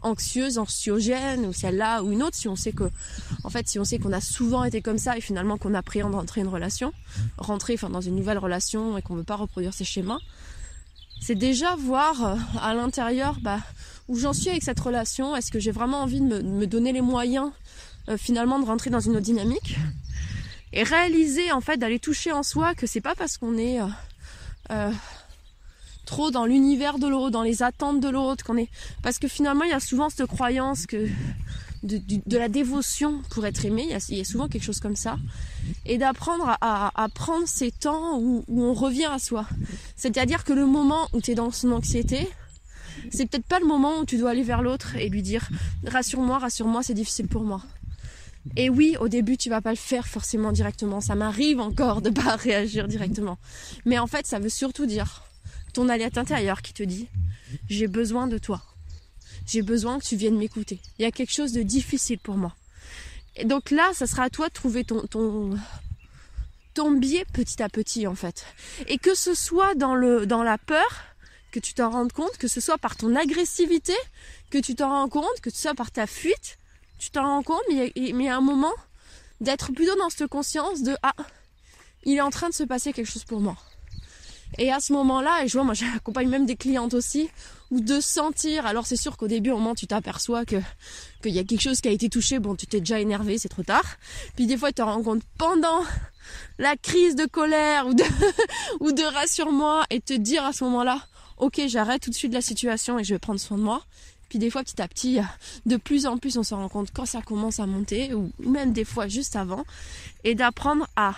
anxieuse, 0.02 0.58
anxiogène, 0.58 1.46
ou 1.46 1.54
celle-là, 1.54 2.04
ou 2.04 2.12
une 2.12 2.24
autre, 2.24 2.36
si 2.36 2.48
on 2.48 2.56
sait 2.56 2.72
que, 2.72 2.90
en 3.44 3.50
fait, 3.50 3.68
si 3.68 3.80
on 3.80 3.84
sait 3.84 4.00
qu'on 4.00 4.14
a 4.14 4.22
souvent 4.22 4.64
été 4.64 4.82
comme 4.82 4.98
ça 4.98 5.18
et 5.18 5.22
finalement 5.22 5.58
qu'on 5.58 5.74
appréhende 5.74 6.16
rentrer 6.16 6.42
une 6.42 6.48
relation, 6.48 6.94
rentrer 7.38 7.74
enfin, 7.74 7.90
dans 7.90 8.02
une 8.02 8.16
nouvelle 8.16 8.38
relation 8.38 8.98
et 8.98 9.02
qu'on 9.02 9.16
veut 9.16 9.24
pas 9.24 9.36
reproduire 9.36 9.74
ces 9.74 9.86
schémas, 9.86 10.20
c'est 11.22 11.36
déjà 11.36 11.76
voir 11.76 12.26
euh, 12.26 12.36
à 12.62 12.74
l'intérieur 12.74 13.38
bah, 13.42 13.60
où 14.08 14.18
j'en 14.18 14.34
suis 14.34 14.50
avec 14.50 14.64
cette 14.64 14.80
relation. 14.80 15.36
Est-ce 15.36 15.52
que 15.52 15.60
j'ai 15.60 15.72
vraiment 15.72 16.02
envie 16.02 16.22
de 16.22 16.42
me, 16.42 16.68
donner 16.68 16.94
les 16.94 17.02
moyens 17.02 17.52
euh, 18.10 18.18
finalement 18.18 18.60
de 18.60 18.66
rentrer 18.66 18.90
dans 18.90 19.00
une 19.00 19.14
autre 19.14 19.22
dynamique 19.26 19.78
et 20.74 20.84
réaliser 20.84 21.52
en 21.52 21.62
fait 21.62 21.78
d'aller 21.78 22.00
toucher 22.00 22.32
en 22.32 22.44
soi 22.44 22.76
que 22.76 22.86
c'est 22.86 23.02
pas 23.02 23.16
parce 23.16 23.38
qu'on 23.38 23.58
est 23.58 23.80
euh, 24.72 24.92
trop 26.08 26.32
dans 26.32 26.46
l'univers 26.46 26.98
de 26.98 27.08
l'autre, 27.08 27.30
dans 27.30 27.44
les 27.44 27.62
attentes 27.62 28.00
de 28.00 28.10
l'autre, 28.10 28.44
qu'on 28.44 28.58
est 28.58 28.70
parce 29.04 29.20
que 29.20 29.28
finalement 29.28 29.64
il 29.64 29.70
y 29.70 29.74
a 29.74 29.80
souvent 29.80 30.10
cette 30.10 30.26
croyance 30.26 30.88
que 30.88 31.08
de, 31.84 32.38
la 32.38 32.50
dévotion 32.50 33.22
pour 33.30 33.46
être 33.46 33.66
aimé, 33.66 33.84
il 34.10 34.18
y, 34.18 34.22
a, 34.22 34.26
souvent 34.26 34.48
quelque 34.48 34.64
chose 34.64 34.80
comme 34.80 34.96
ça, 34.96 35.18
et 35.86 35.98
d'apprendre 35.98 36.58
à, 36.60 37.08
prendre 37.14 37.48
ces 37.48 37.72
temps 37.72 38.20
où, 38.20 38.44
on 38.48 38.74
revient 38.74 39.06
à 39.06 39.20
soi. 39.20 39.46
C'est-à-dire 39.96 40.44
que 40.44 40.54
le 40.54 40.66
moment 40.66 41.08
où 41.14 41.22
tu 41.22 41.32
es 41.32 41.36
dans 41.36 41.52
son 41.52 41.72
anxiété, 41.72 42.28
c'est 43.12 43.28
peut-être 43.28 43.46
pas 43.46 43.60
le 43.60 43.68
moment 43.68 44.00
où 44.00 44.06
tu 44.06 44.18
dois 44.18 44.32
aller 44.32 44.44
vers 44.44 44.62
l'autre 44.62 44.96
et 44.96 45.10
lui 45.10 45.22
dire 45.22 45.48
rassure-moi, 45.86 46.40
rassure-moi, 46.40 46.84
c'est 46.84 46.96
difficile 46.96 47.28
pour 47.28 47.44
moi. 47.44 47.62
Et 48.56 48.70
oui, 48.70 48.96
au 49.00 49.10
début, 49.10 49.38
tu 49.38 49.50
vas 49.50 49.62
pas 49.62 49.72
le 49.72 49.78
faire 49.78 50.08
forcément 50.08 50.52
directement. 50.52 51.02
Ça 51.02 51.16
m'arrive 51.16 51.60
encore 51.60 52.02
de 52.02 52.10
pas 52.10 52.36
réagir 52.38 52.88
directement. 52.88 53.38
Mais 53.86 54.00
en 54.00 54.08
fait, 54.08 54.26
ça 54.26 54.40
veut 54.40 54.50
surtout 54.50 54.86
dire 54.86 55.27
ton 55.78 55.90
allié 55.90 56.10
intérieur 56.16 56.62
qui 56.62 56.74
te 56.74 56.84
dit 56.84 57.08
j'ai 57.70 57.88
besoin 57.88 58.28
de 58.28 58.38
toi 58.38 58.62
j'ai 59.48 59.62
besoin 59.62 59.98
que 60.00 60.04
tu 60.04 60.16
viennes 60.16 60.38
m'écouter. 60.38 60.80
Il 61.00 61.04
y 61.04 61.06
a 61.06 61.12
quelque 61.12 61.32
chose 61.32 61.54
de 61.54 61.64
difficile 61.64 62.20
pour 62.20 62.36
moi. 62.36 62.54
Et 63.36 63.46
donc 63.46 63.72
là, 63.72 63.92
ça 63.94 64.06
sera 64.06 64.24
à 64.24 64.30
toi 64.30 64.50
de 64.50 64.54
trouver 64.54 64.84
ton, 64.84 65.08
ton, 65.08 65.58
ton 66.74 66.92
biais 66.92 67.26
petit 67.32 67.64
à 67.64 67.70
petit 67.70 68.08
en 68.08 68.16
fait. 68.16 68.46
Et 68.88 68.98
que 68.98 69.16
ce 69.16 69.34
soit 69.34 69.74
dans, 69.76 69.96
le, 69.96 70.26
dans 70.26 70.44
la 70.44 70.58
peur, 70.58 70.88
que 71.52 71.60
tu 71.60 71.74
t'en 71.74 71.90
rendes 71.92 72.12
compte, 72.12 72.38
que 72.38 72.48
ce 72.48 72.60
soit 72.60 72.78
par 72.78 72.98
ton 72.98 73.16
agressivité, 73.16 73.96
que 74.50 74.58
tu 74.58 74.76
t'en 74.76 74.90
rends 74.90 75.10
compte, 75.10 75.40
que 75.42 75.50
ce 75.50 75.62
soit 75.62 75.76
par 75.76 75.92
ta 75.92 76.08
fuite, 76.08 76.58
tu 77.00 77.10
t'en 77.10 77.24
rends 77.24 77.44
compte, 77.44 77.64
mais 77.70 77.94
il 77.96 78.22
y 78.22 78.28
a 78.28 78.36
un 78.36 78.42
moment 78.42 78.74
d'être 79.40 79.72
plutôt 79.72 79.96
dans 79.96 80.10
cette 80.10 80.28
conscience 80.28 80.84
de 80.84 80.98
ah, 81.04 81.16
il 82.04 82.18
est 82.18 82.22
en 82.22 82.32
train 82.32 82.50
de 82.50 82.54
se 82.54 82.64
passer 82.64 82.92
quelque 82.92 83.10
chose 83.10 83.24
pour 83.24 83.40
moi. 83.40 83.56
Et 84.58 84.72
à 84.72 84.80
ce 84.80 84.94
moment-là, 84.94 85.44
et 85.44 85.48
je 85.48 85.54
vois, 85.54 85.64
moi 85.64 85.74
j'accompagne 85.74 86.30
même 86.30 86.46
des 86.46 86.56
clientes 86.56 86.94
aussi, 86.94 87.30
ou 87.72 87.80
de 87.80 88.00
sentir. 88.00 88.66
Alors 88.66 88.86
c'est 88.86 88.96
sûr 88.96 89.18
qu'au 89.18 89.28
début, 89.28 89.52
au 89.52 89.58
moment 89.58 89.76
tu 89.76 89.88
t'aperçois 89.88 90.46
que 90.46 90.58
qu'il 91.22 91.34
y 91.34 91.40
a 91.40 91.44
quelque 91.44 91.62
chose 91.62 91.82
qui 91.82 91.88
a 91.88 91.92
été 91.92 92.10
touché, 92.10 92.40
bon, 92.40 92.56
tu 92.56 92.68
t'es 92.68 92.80
déjà 92.80 93.00
énervé, 93.00 93.38
c'est 93.38 93.50
trop 93.50 93.64
tard. 93.64 93.86
Puis 94.36 94.46
des 94.46 94.58
fois, 94.58 94.70
tu 94.70 94.76
te 94.76 94.82
rends 94.82 95.02
compte 95.04 95.24
pendant 95.38 95.84
la 96.60 96.76
crise 96.78 97.16
de 97.16 97.26
colère 97.26 97.88
ou 97.88 97.94
de 97.94 98.04
ou 98.80 98.92
de 98.92 99.04
rassure-moi 99.04 99.86
et 99.90 100.00
te 100.00 100.14
dire 100.14 100.46
à 100.46 100.54
ce 100.54 100.64
moment-là, 100.66 101.02
ok, 101.38 101.62
j'arrête 101.68 102.02
tout 102.02 102.10
de 102.10 102.16
suite 102.16 102.34
la 102.34 102.42
situation 102.42 103.00
et 103.00 103.04
je 103.04 103.14
vais 103.14 103.20
prendre 103.20 103.40
soin 103.40 103.58
de 103.58 103.64
moi. 103.64 103.84
Puis 104.30 104.40
des 104.40 104.50
fois, 104.50 104.62
petit 104.64 104.82
à 104.82 104.88
petit, 104.88 105.20
de 105.66 105.78
plus 105.78 106.06
en 106.06 106.18
plus, 106.18 106.38
on 106.38 106.44
se 106.44 106.54
rend 106.54 106.68
compte 106.68 106.90
quand 106.94 107.06
ça 107.06 107.22
commence 107.22 107.60
à 107.62 107.66
monter, 107.66 108.14
ou 108.14 108.30
même 108.40 108.74
des 108.74 108.84
fois 108.84 109.08
juste 109.08 109.38
avant, 109.38 109.64
et 110.26 110.36
d'apprendre 110.36 110.86
à 110.98 111.14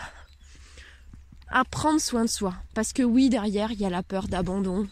à 1.52 1.66
prendre 1.66 2.00
soin 2.00 2.26
de 2.26 2.30
soi. 2.30 2.54
Parce 2.74 2.94
que 2.94 3.04
oui, 3.04 3.30
derrière, 3.30 3.72
il 3.72 3.80
y 3.80 3.86
a 3.86 3.90
la 3.90 4.04
peur 4.04 4.28
d'abandon, 4.28 4.88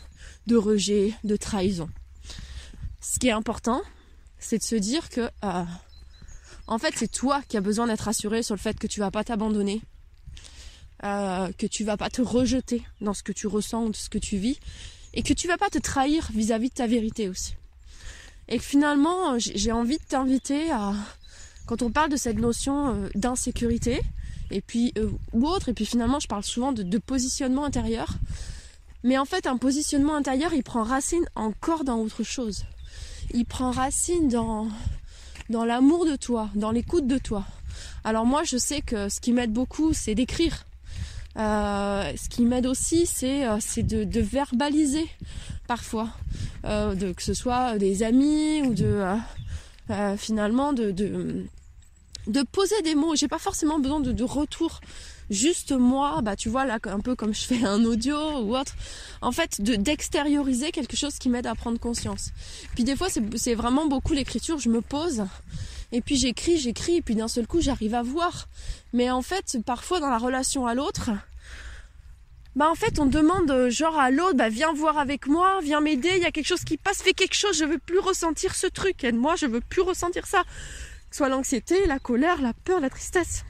de 0.48 0.56
rejet, 0.56 1.14
de 1.24 1.36
trahison. 1.36 1.90
Ce 3.02 3.20
qui 3.20 3.28
est 3.28 3.32
important, 3.32 3.82
c'est 4.40 4.58
de 4.58 4.64
se 4.64 4.76
dire 4.76 5.10
que 5.10 5.30
euh, 5.44 5.64
en 6.68 6.78
fait 6.78 6.94
c'est 6.96 7.08
toi 7.12 7.42
qui 7.48 7.58
as 7.58 7.62
besoin 7.62 7.88
d'être 7.88 8.02
rassuré 8.02 8.44
sur 8.44 8.56
le 8.56 8.60
fait 8.60 8.78
que 8.78 8.88
tu 8.88 9.00
vas 9.00 9.12
pas 9.12 9.24
t'abandonner, 9.24 9.82
euh, 11.04 11.52
que 11.58 11.68
tu 11.68 11.84
vas 11.84 11.98
pas 11.98 12.10
te 12.10 12.22
rejeter 12.22 12.84
dans 13.02 13.14
ce 13.14 13.24
que 13.24 13.32
tu 13.32 13.48
ressens 13.48 13.86
ou 13.86 13.94
ce 13.94 14.10
que 14.10 14.18
tu 14.18 14.38
vis, 14.38 14.60
et 15.14 15.24
que 15.24 15.34
tu 15.34 15.48
vas 15.48 15.58
pas 15.58 15.70
te 15.70 15.78
trahir 15.78 16.30
vis-à-vis 16.34 16.70
de 16.70 16.74
ta 16.74 16.88
vérité 16.88 17.30
aussi. 17.30 17.56
Et 18.48 18.58
que 18.58 18.64
finalement 18.64 19.38
j'ai 19.40 19.72
envie 19.72 19.98
de 19.98 20.04
t'inviter 20.04 20.72
à 20.72 20.94
quand 21.66 21.82
on 21.82 21.92
parle 21.92 22.10
de 22.10 22.18
cette 22.18 22.38
notion 22.38 22.94
euh, 22.94 23.10
d'insécurité 23.16 24.02
et 24.52 24.62
puis 24.62 24.94
ou 25.34 25.48
autre, 25.48 25.70
et 25.70 25.74
puis 25.74 25.86
finalement 25.86 26.20
je 26.20 26.28
parle 26.28 26.44
souvent 26.44 26.72
de 26.72 26.98
positionnement 26.98 27.66
intérieur. 27.66 28.10
Mais 29.04 29.18
en 29.18 29.26
fait, 29.26 29.48
un 29.48 29.58
positionnement 29.58 30.16
intérieur, 30.16 30.54
il 30.54 30.64
prend 30.64 30.84
racine 30.84 31.26
encore 31.36 31.84
dans 31.84 31.98
autre 32.00 32.24
chose. 32.24 32.66
Il 33.34 33.46
prend 33.46 33.72
racine 33.72 34.28
dans, 34.28 34.68
dans 35.50 35.66
l'amour 35.66 36.06
de 36.06 36.16
toi, 36.16 36.50
dans 36.56 36.72
l'écoute 36.72 37.08
de 37.08 37.18
toi. 37.18 37.46
Alors 38.04 38.26
moi, 38.26 38.44
je 38.44 38.58
sais 38.58 38.82
que 38.82 39.10
ce 39.10 39.20
qui 39.20 39.34
m'aide 39.34 39.54
beaucoup, 39.54 39.94
c'est 39.94 40.16
d'écrire. 40.16 40.66
Euh, 41.38 42.12
ce 42.16 42.30
qui 42.30 42.44
m'aide 42.44 42.66
aussi, 42.66 43.06
c'est 43.06 43.46
euh, 43.46 43.58
de, 43.78 44.04
de, 44.04 44.22
verbaliser 44.22 45.08
parfois, 45.68 46.10
euh, 46.66 47.14
que 47.14 47.22
ce 47.22 47.36
soit 47.36 47.78
des 47.78 48.02
amis 48.02 48.62
ou 48.64 48.74
de 48.74 49.04
finalement 50.18 50.74
de, 50.74 51.46
de 52.28 52.44
poser 52.44 52.82
des 52.84 52.96
mots. 52.96 53.16
J'ai 53.16 53.28
pas 53.28 53.40
forcément 53.40 53.80
besoin 53.80 54.00
de, 54.00 54.24
retour 54.24 54.82
juste 55.30 55.72
moi, 55.74 56.22
bah 56.22 56.36
tu 56.36 56.48
vois 56.48 56.66
là 56.66 56.80
un 56.86 57.00
peu 57.00 57.16
comme 57.16 57.34
je 57.34 57.42
fais 57.42 57.66
un 57.66 57.84
audio 57.84 58.18
ou 58.40 58.56
autre, 58.56 58.74
en 59.22 59.32
fait 59.34 59.60
de 59.62 59.76
d'extérioriser 59.76 60.72
quelque 60.72 60.96
chose 60.96 61.18
qui 61.18 61.28
m'aide 61.30 61.48
à 61.48 61.56
prendre 61.56 61.80
conscience. 61.80 62.32
Puis 62.76 62.86
des 62.86 62.96
fois 62.96 63.08
c'est 63.36 63.54
vraiment 63.54 63.88
beaucoup 63.88 64.14
l'écriture, 64.14 64.60
je 64.60 64.70
me 64.70 64.82
pose 64.82 65.26
et 65.92 66.02
puis 66.02 66.16
j'écris, 66.16 66.58
j'écris 66.58 66.98
et 66.98 67.02
puis 67.02 67.16
d'un 67.16 67.28
seul 67.28 67.46
coup 67.46 67.62
j'arrive 67.62 67.94
à 67.94 68.04
voir. 68.04 68.48
Mais 68.94 69.10
en 69.10 69.22
fait 69.22 69.58
parfois 69.66 70.00
dans 70.00 70.10
la 70.10 70.18
relation 70.18 70.66
à 70.66 70.74
l'autre, 70.74 71.12
bah 72.56 72.70
en 72.70 72.76
fait 72.76 72.98
on 72.98 73.06
demande 73.06 73.70
genre 73.70 73.98
à 74.00 74.12
l'autre 74.12 74.36
bah 74.36 74.50
viens 74.50 74.74
voir 74.74 74.98
avec 74.98 75.28
moi, 75.28 75.60
viens 75.62 75.82
m'aider, 75.82 76.12
il 76.16 76.22
y 76.22 76.26
a 76.26 76.32
quelque 76.32 76.48
chose 76.48 76.64
qui 76.64 76.78
passe, 76.78 77.02
fais 77.02 77.14
quelque 77.14 77.36
chose, 77.36 77.58
je 77.58 77.66
veux 77.66 77.80
plus 77.80 78.00
ressentir 78.00 78.56
ce 78.56 78.68
truc, 78.68 79.04
aide-moi, 79.04 79.36
je 79.36 79.46
veux 79.46 79.62
plus 79.62 79.82
ressentir 79.82 80.26
ça. 80.26 80.44
Soit 81.18 81.30
l'anxiété, 81.30 81.88
la 81.88 81.98
colère, 81.98 82.44
la 82.44 82.54
peur, 82.54 82.80
la 82.80 82.92
tristesse. 82.92 83.44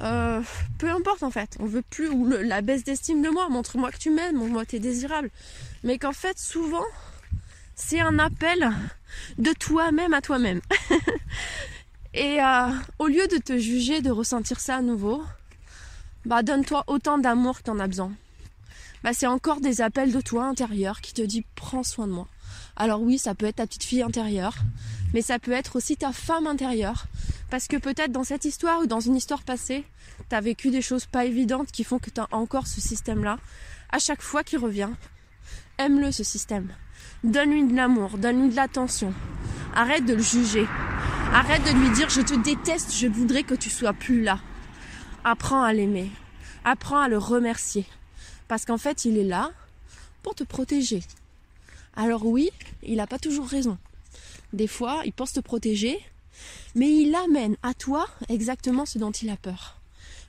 Euh, 0.00 0.40
peu 0.78 0.88
importe 0.88 1.24
en 1.24 1.32
fait, 1.32 1.56
on 1.58 1.66
veut 1.66 1.82
plus 1.82 2.08
ou 2.08 2.28
la 2.28 2.60
baisse 2.60 2.84
d'estime 2.84 3.22
de 3.22 3.28
moi, 3.28 3.48
montre-moi 3.48 3.90
que 3.90 3.96
tu 3.96 4.10
m'aimes, 4.10 4.36
montre-moi 4.36 4.64
que 4.64 4.70
tu 4.70 4.76
es 4.76 4.78
désirable. 4.78 5.32
Mais 5.82 5.98
qu'en 5.98 6.12
fait, 6.12 6.38
souvent, 6.38 6.84
c'est 7.74 7.98
un 7.98 8.20
appel 8.20 8.70
de 9.38 9.52
toi-même 9.52 10.14
à 10.14 10.20
toi-même. 10.20 10.60
Et 12.14 12.40
euh, 12.40 12.70
au 13.00 13.08
lieu 13.08 13.26
de 13.26 13.38
te 13.38 13.58
juger, 13.58 14.00
de 14.00 14.12
ressentir 14.12 14.60
ça 14.60 14.76
à 14.76 14.80
nouveau, 14.80 15.24
bah 16.24 16.44
donne-toi 16.44 16.84
autant 16.86 17.18
d'amour 17.18 17.58
que 17.58 17.64
tu 17.64 17.70
en 17.70 17.80
as 17.80 17.88
besoin. 17.88 18.12
Bah 19.04 19.12
c'est 19.12 19.26
encore 19.26 19.60
des 19.60 19.80
appels 19.80 20.12
de 20.12 20.20
toi 20.20 20.44
intérieur 20.46 21.00
qui 21.00 21.14
te 21.14 21.22
dit 21.22 21.44
prends 21.54 21.82
soin 21.82 22.06
de 22.06 22.12
moi. 22.12 22.28
Alors 22.76 23.00
oui, 23.00 23.18
ça 23.18 23.34
peut 23.34 23.46
être 23.46 23.56
ta 23.56 23.66
petite 23.66 23.84
fille 23.84 24.02
intérieure, 24.02 24.54
mais 25.14 25.22
ça 25.22 25.38
peut 25.38 25.52
être 25.52 25.76
aussi 25.76 25.96
ta 25.96 26.12
femme 26.12 26.46
intérieure. 26.46 27.06
Parce 27.50 27.66
que 27.66 27.76
peut-être 27.76 28.12
dans 28.12 28.24
cette 28.24 28.44
histoire 28.44 28.80
ou 28.80 28.86
dans 28.86 29.00
une 29.00 29.16
histoire 29.16 29.42
passée, 29.42 29.84
tu 30.28 30.36
as 30.36 30.40
vécu 30.40 30.70
des 30.70 30.82
choses 30.82 31.06
pas 31.06 31.24
évidentes 31.24 31.72
qui 31.72 31.84
font 31.84 31.98
que 31.98 32.10
tu 32.10 32.20
as 32.20 32.28
encore 32.30 32.66
ce 32.66 32.80
système-là. 32.80 33.38
À 33.90 33.98
chaque 33.98 34.20
fois 34.20 34.44
qu'il 34.44 34.58
revient, 34.58 34.90
aime-le 35.78 36.12
ce 36.12 36.24
système. 36.24 36.68
Donne-lui 37.24 37.64
de 37.64 37.74
l'amour, 37.74 38.18
donne-lui 38.18 38.50
de 38.50 38.56
l'attention. 38.56 39.14
Arrête 39.74 40.04
de 40.04 40.14
le 40.14 40.22
juger. 40.22 40.66
Arrête 41.32 41.64
de 41.64 41.70
lui 41.70 41.90
dire 41.90 42.10
je 42.10 42.20
te 42.20 42.34
déteste, 42.34 42.94
je 42.94 43.06
voudrais 43.06 43.44
que 43.44 43.54
tu 43.54 43.70
sois 43.70 43.92
plus 43.92 44.22
là. 44.22 44.40
Apprends 45.24 45.62
à 45.62 45.72
l'aimer. 45.72 46.10
Apprends 46.64 47.00
à 47.00 47.08
le 47.08 47.18
remercier. 47.18 47.86
Parce 48.48 48.64
qu'en 48.64 48.78
fait, 48.78 49.04
il 49.04 49.16
est 49.18 49.24
là 49.24 49.52
pour 50.22 50.34
te 50.34 50.44
protéger. 50.44 51.02
Alors 51.94 52.24
oui, 52.26 52.50
il 52.82 52.96
n'a 52.96 53.06
pas 53.06 53.18
toujours 53.18 53.46
raison. 53.46 53.78
Des 54.52 54.66
fois, 54.66 55.02
il 55.04 55.12
pense 55.12 55.32
te 55.32 55.40
protéger, 55.40 55.98
mais 56.74 56.90
il 56.90 57.14
amène 57.14 57.56
à 57.62 57.74
toi 57.74 58.08
exactement 58.28 58.86
ce 58.86 58.98
dont 58.98 59.10
il 59.10 59.30
a 59.30 59.36
peur. 59.36 59.76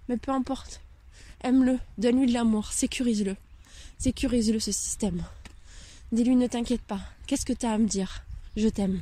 Mais 0.10 0.18
peu 0.18 0.32
importe. 0.32 0.82
Aime-le, 1.42 1.80
donne-lui 1.98 2.28
de 2.28 2.34
l'amour, 2.34 2.74
sécurise-le. 2.74 3.36
Sécurise-le 3.98 4.60
ce 4.60 4.72
système. 4.72 5.24
Dis-lui 6.12 6.36
ne 6.36 6.48
t'inquiète 6.48 6.82
pas. 6.82 7.00
Qu'est-ce 7.28 7.46
que 7.46 7.54
tu 7.54 7.66
as 7.66 7.72
à 7.72 7.78
me 7.78 7.88
dire? 7.88 8.24
Je 8.58 8.68
t'aime. 8.68 9.02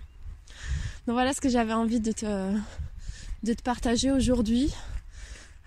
Donc 1.07 1.13
voilà 1.13 1.33
ce 1.33 1.41
que 1.41 1.49
j'avais 1.49 1.73
envie 1.73 1.99
de 1.99 2.11
te, 2.11 2.53
de 3.43 3.53
te 3.53 3.61
partager 3.63 4.11
aujourd'hui. 4.11 4.71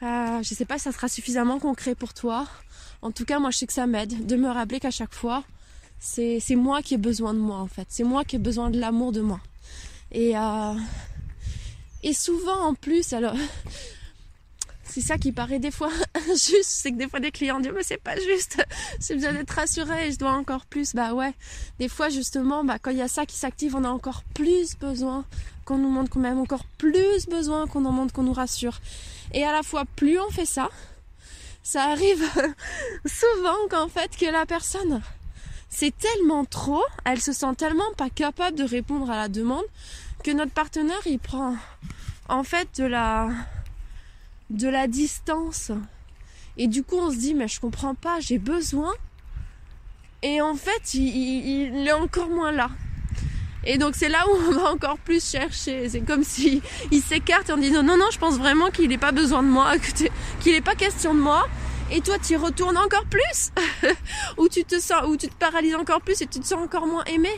Euh, 0.02 0.42
je 0.42 0.52
ne 0.52 0.56
sais 0.56 0.64
pas 0.64 0.78
si 0.78 0.84
ça 0.84 0.92
sera 0.92 1.08
suffisamment 1.08 1.58
concret 1.58 1.94
pour 1.94 2.14
toi. 2.14 2.46
En 3.02 3.10
tout 3.10 3.24
cas, 3.24 3.38
moi 3.38 3.50
je 3.50 3.58
sais 3.58 3.66
que 3.66 3.72
ça 3.72 3.86
m'aide 3.86 4.26
de 4.26 4.36
me 4.36 4.48
rappeler 4.48 4.80
qu'à 4.80 4.90
chaque 4.90 5.14
fois, 5.14 5.44
c'est 5.98 6.40
moi 6.56 6.82
qui 6.82 6.94
ai 6.94 6.98
besoin 6.98 7.34
de 7.34 7.38
moi 7.38 7.58
en 7.58 7.66
fait. 7.66 7.86
C'est 7.88 8.04
moi 8.04 8.24
qui 8.24 8.36
ai 8.36 8.38
besoin 8.38 8.70
de 8.70 8.78
l'amour 8.78 9.12
de 9.12 9.20
moi. 9.20 9.40
Et, 10.12 10.36
euh, 10.36 10.74
et 12.02 12.12
souvent 12.14 12.66
en 12.66 12.74
plus, 12.74 13.12
alors 13.12 13.36
c'est 14.84 15.00
ça 15.00 15.18
qui 15.18 15.32
paraît 15.32 15.58
des 15.58 15.70
fois 15.70 15.90
injuste, 16.30 16.64
c'est 16.64 16.90
que 16.90 16.96
des 16.96 17.08
fois 17.08 17.20
des 17.20 17.30
clients 17.30 17.60
disent 17.60 17.72
mais 17.74 17.82
c'est 17.82 18.02
pas 18.02 18.16
juste, 18.16 18.64
j'ai 19.00 19.14
besoin 19.14 19.32
d'être 19.32 19.50
rassuré, 19.50 20.10
je 20.12 20.18
dois 20.18 20.32
encore 20.32 20.66
plus. 20.66 20.94
Bah 20.94 21.14
ouais, 21.14 21.32
des 21.78 21.88
fois 21.88 22.08
justement, 22.08 22.64
bah, 22.64 22.78
quand 22.80 22.90
il 22.90 22.98
y 22.98 23.02
a 23.02 23.08
ça 23.08 23.26
qui 23.26 23.36
s'active, 23.36 23.76
on 23.76 23.84
a 23.84 23.90
encore 23.90 24.24
plus 24.34 24.76
besoin 24.76 25.24
qu'on 25.64 25.78
nous 25.78 25.90
montre 25.90 26.10
qu'on 26.10 26.20
même 26.20 26.38
encore 26.38 26.64
plus 26.78 27.26
besoin 27.26 27.66
qu'on 27.66 27.84
en 27.84 27.92
montre 27.92 28.12
qu'on 28.12 28.24
nous 28.24 28.32
rassure. 28.32 28.80
Et 29.32 29.44
à 29.44 29.52
la 29.52 29.62
fois, 29.62 29.84
plus 29.96 30.18
on 30.18 30.30
fait 30.30 30.46
ça, 30.46 30.70
ça 31.62 31.84
arrive 31.84 32.24
souvent 33.06 33.68
qu'en 33.70 33.88
fait 33.88 34.16
que 34.16 34.26
la 34.26 34.46
personne 34.46 35.02
c'est 35.70 35.96
tellement 35.96 36.44
trop, 36.44 36.82
elle 37.04 37.20
se 37.20 37.32
sent 37.32 37.54
tellement 37.56 37.92
pas 37.96 38.10
capable 38.10 38.56
de 38.56 38.64
répondre 38.64 39.08
à 39.08 39.16
la 39.16 39.28
demande 39.28 39.64
que 40.24 40.32
notre 40.32 40.52
partenaire 40.52 41.00
il 41.06 41.18
prend 41.18 41.54
en 42.28 42.42
fait 42.42 42.68
de 42.80 42.84
la 42.84 43.30
de 44.50 44.68
la 44.68 44.88
distance. 44.88 45.70
Et 46.56 46.66
du 46.66 46.82
coup 46.82 46.96
on 46.96 47.10
se 47.10 47.16
dit 47.16 47.34
mais 47.34 47.46
je 47.46 47.60
comprends 47.60 47.94
pas, 47.94 48.18
j'ai 48.20 48.38
besoin. 48.38 48.92
Et 50.22 50.42
en 50.42 50.56
fait 50.56 50.94
il, 50.94 51.72
il 51.76 51.86
est 51.86 51.92
encore 51.92 52.28
moins 52.28 52.52
là. 52.52 52.70
Et 53.64 53.76
donc 53.78 53.94
c'est 53.94 54.08
là 54.08 54.24
où 54.26 54.32
on 54.48 54.52
va 54.52 54.70
encore 54.70 54.98
plus 54.98 55.24
chercher. 55.24 55.88
C'est 55.88 56.00
comme 56.00 56.24
si 56.24 56.62
il 56.90 57.02
s'écarte 57.02 57.50
en 57.50 57.56
disant 57.56 57.82
non 57.82 57.96
non 57.96 58.06
je 58.12 58.18
pense 58.18 58.38
vraiment 58.38 58.70
qu'il 58.70 58.88
n'est 58.88 58.98
pas 58.98 59.12
besoin 59.12 59.42
de 59.42 59.48
moi, 59.48 59.72
qu'il 60.40 60.52
n'est 60.52 60.60
pas 60.60 60.74
question 60.74 61.14
de 61.14 61.20
moi. 61.20 61.46
Et 61.90 62.00
toi 62.00 62.16
tu 62.18 62.34
y 62.34 62.36
retournes 62.36 62.78
encore 62.78 63.06
plus, 63.06 63.50
ou 64.38 64.48
tu 64.48 64.64
te 64.64 64.78
sens, 64.78 65.02
ou 65.08 65.16
tu 65.16 65.28
te 65.28 65.34
paralyses 65.34 65.74
encore 65.74 66.00
plus 66.00 66.22
et 66.22 66.26
tu 66.26 66.38
te 66.38 66.46
sens 66.46 66.62
encore 66.62 66.86
moins 66.86 67.04
aimé. 67.04 67.30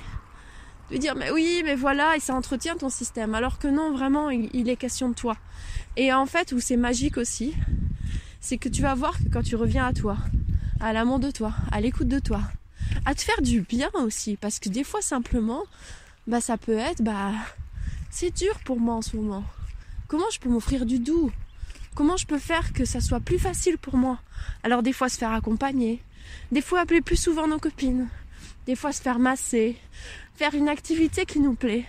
De 0.91 0.99
dire 0.99 1.17
mais 1.17 1.31
oui 1.31 1.63
mais 1.65 1.75
voilà 1.75 2.17
et 2.17 2.21
ça 2.21 2.35
entretient 2.35 2.77
ton 2.77 2.91
système. 2.91 3.35
Alors 3.35 3.59
que 3.59 3.69
non 3.69 3.93
vraiment 3.93 4.31
il, 4.31 4.51
il 4.53 4.69
est 4.69 4.77
question 4.77 5.09
de 5.09 5.15
toi. 5.15 5.37
Et 5.97 6.13
en 6.13 6.27
fait 6.27 6.53
où 6.53 6.61
c'est 6.61 6.77
magique 6.77 7.17
aussi, 7.17 7.55
c'est 8.41 8.59
que 8.59 8.69
tu 8.69 8.83
vas 8.83 8.95
voir 8.95 9.17
que 9.19 9.29
quand 9.33 9.43
tu 9.43 9.57
reviens 9.57 9.87
à 9.87 9.93
toi, 9.93 10.19
à 10.81 10.93
l'amour 10.93 11.19
de 11.19 11.31
toi, 11.31 11.55
à 11.71 11.81
l'écoute 11.81 12.09
de 12.09 12.19
toi, 12.19 12.41
à 13.07 13.15
te 13.15 13.23
faire 13.23 13.41
du 13.41 13.63
bien 13.63 13.91
aussi, 13.95 14.37
parce 14.37 14.59
que 14.59 14.69
des 14.69 14.85
fois 14.85 15.01
simplement 15.01 15.63
bah 16.27 16.41
ça 16.41 16.57
peut 16.57 16.79
être 16.79 17.03
bah 17.03 17.33
c'est 18.11 18.31
dur 18.31 18.59
pour 18.65 18.79
moi 18.79 18.95
en 18.95 19.03
ce 19.03 19.17
moment. 19.17 19.45
Comment 20.09 20.31
je 20.31 20.39
peux 20.39 20.49
m'offrir 20.49 20.87
du 20.87 20.99
doux? 20.99 21.31
Comment 21.95 22.17
je 22.17 22.27
peux 22.27 22.39
faire 22.39 22.73
que 22.73 22.85
ça 22.85 23.01
soit 23.01 23.21
plus 23.21 23.39
facile 23.39 23.79
pour 23.79 23.97
moi? 23.97 24.19
Alors 24.63 24.83
des 24.83 24.93
fois 24.93 25.09
se 25.09 25.19
faire 25.19 25.33
accompagner, 25.33 26.03
des 26.51 26.63
fois 26.63 26.81
appeler 26.81 27.01
plus 27.01 27.17
souvent 27.17 27.49
nos 27.49 27.59
copines, 27.59 28.09
des 28.67 28.77
fois 28.77 28.93
se 28.93 29.03
faire 29.03 29.19
masser, 29.19 29.77
faire 30.35 30.55
une 30.55 30.69
activité 30.69 31.27
qui 31.27 31.41
nous 31.41 31.55
plaît. 31.55 31.87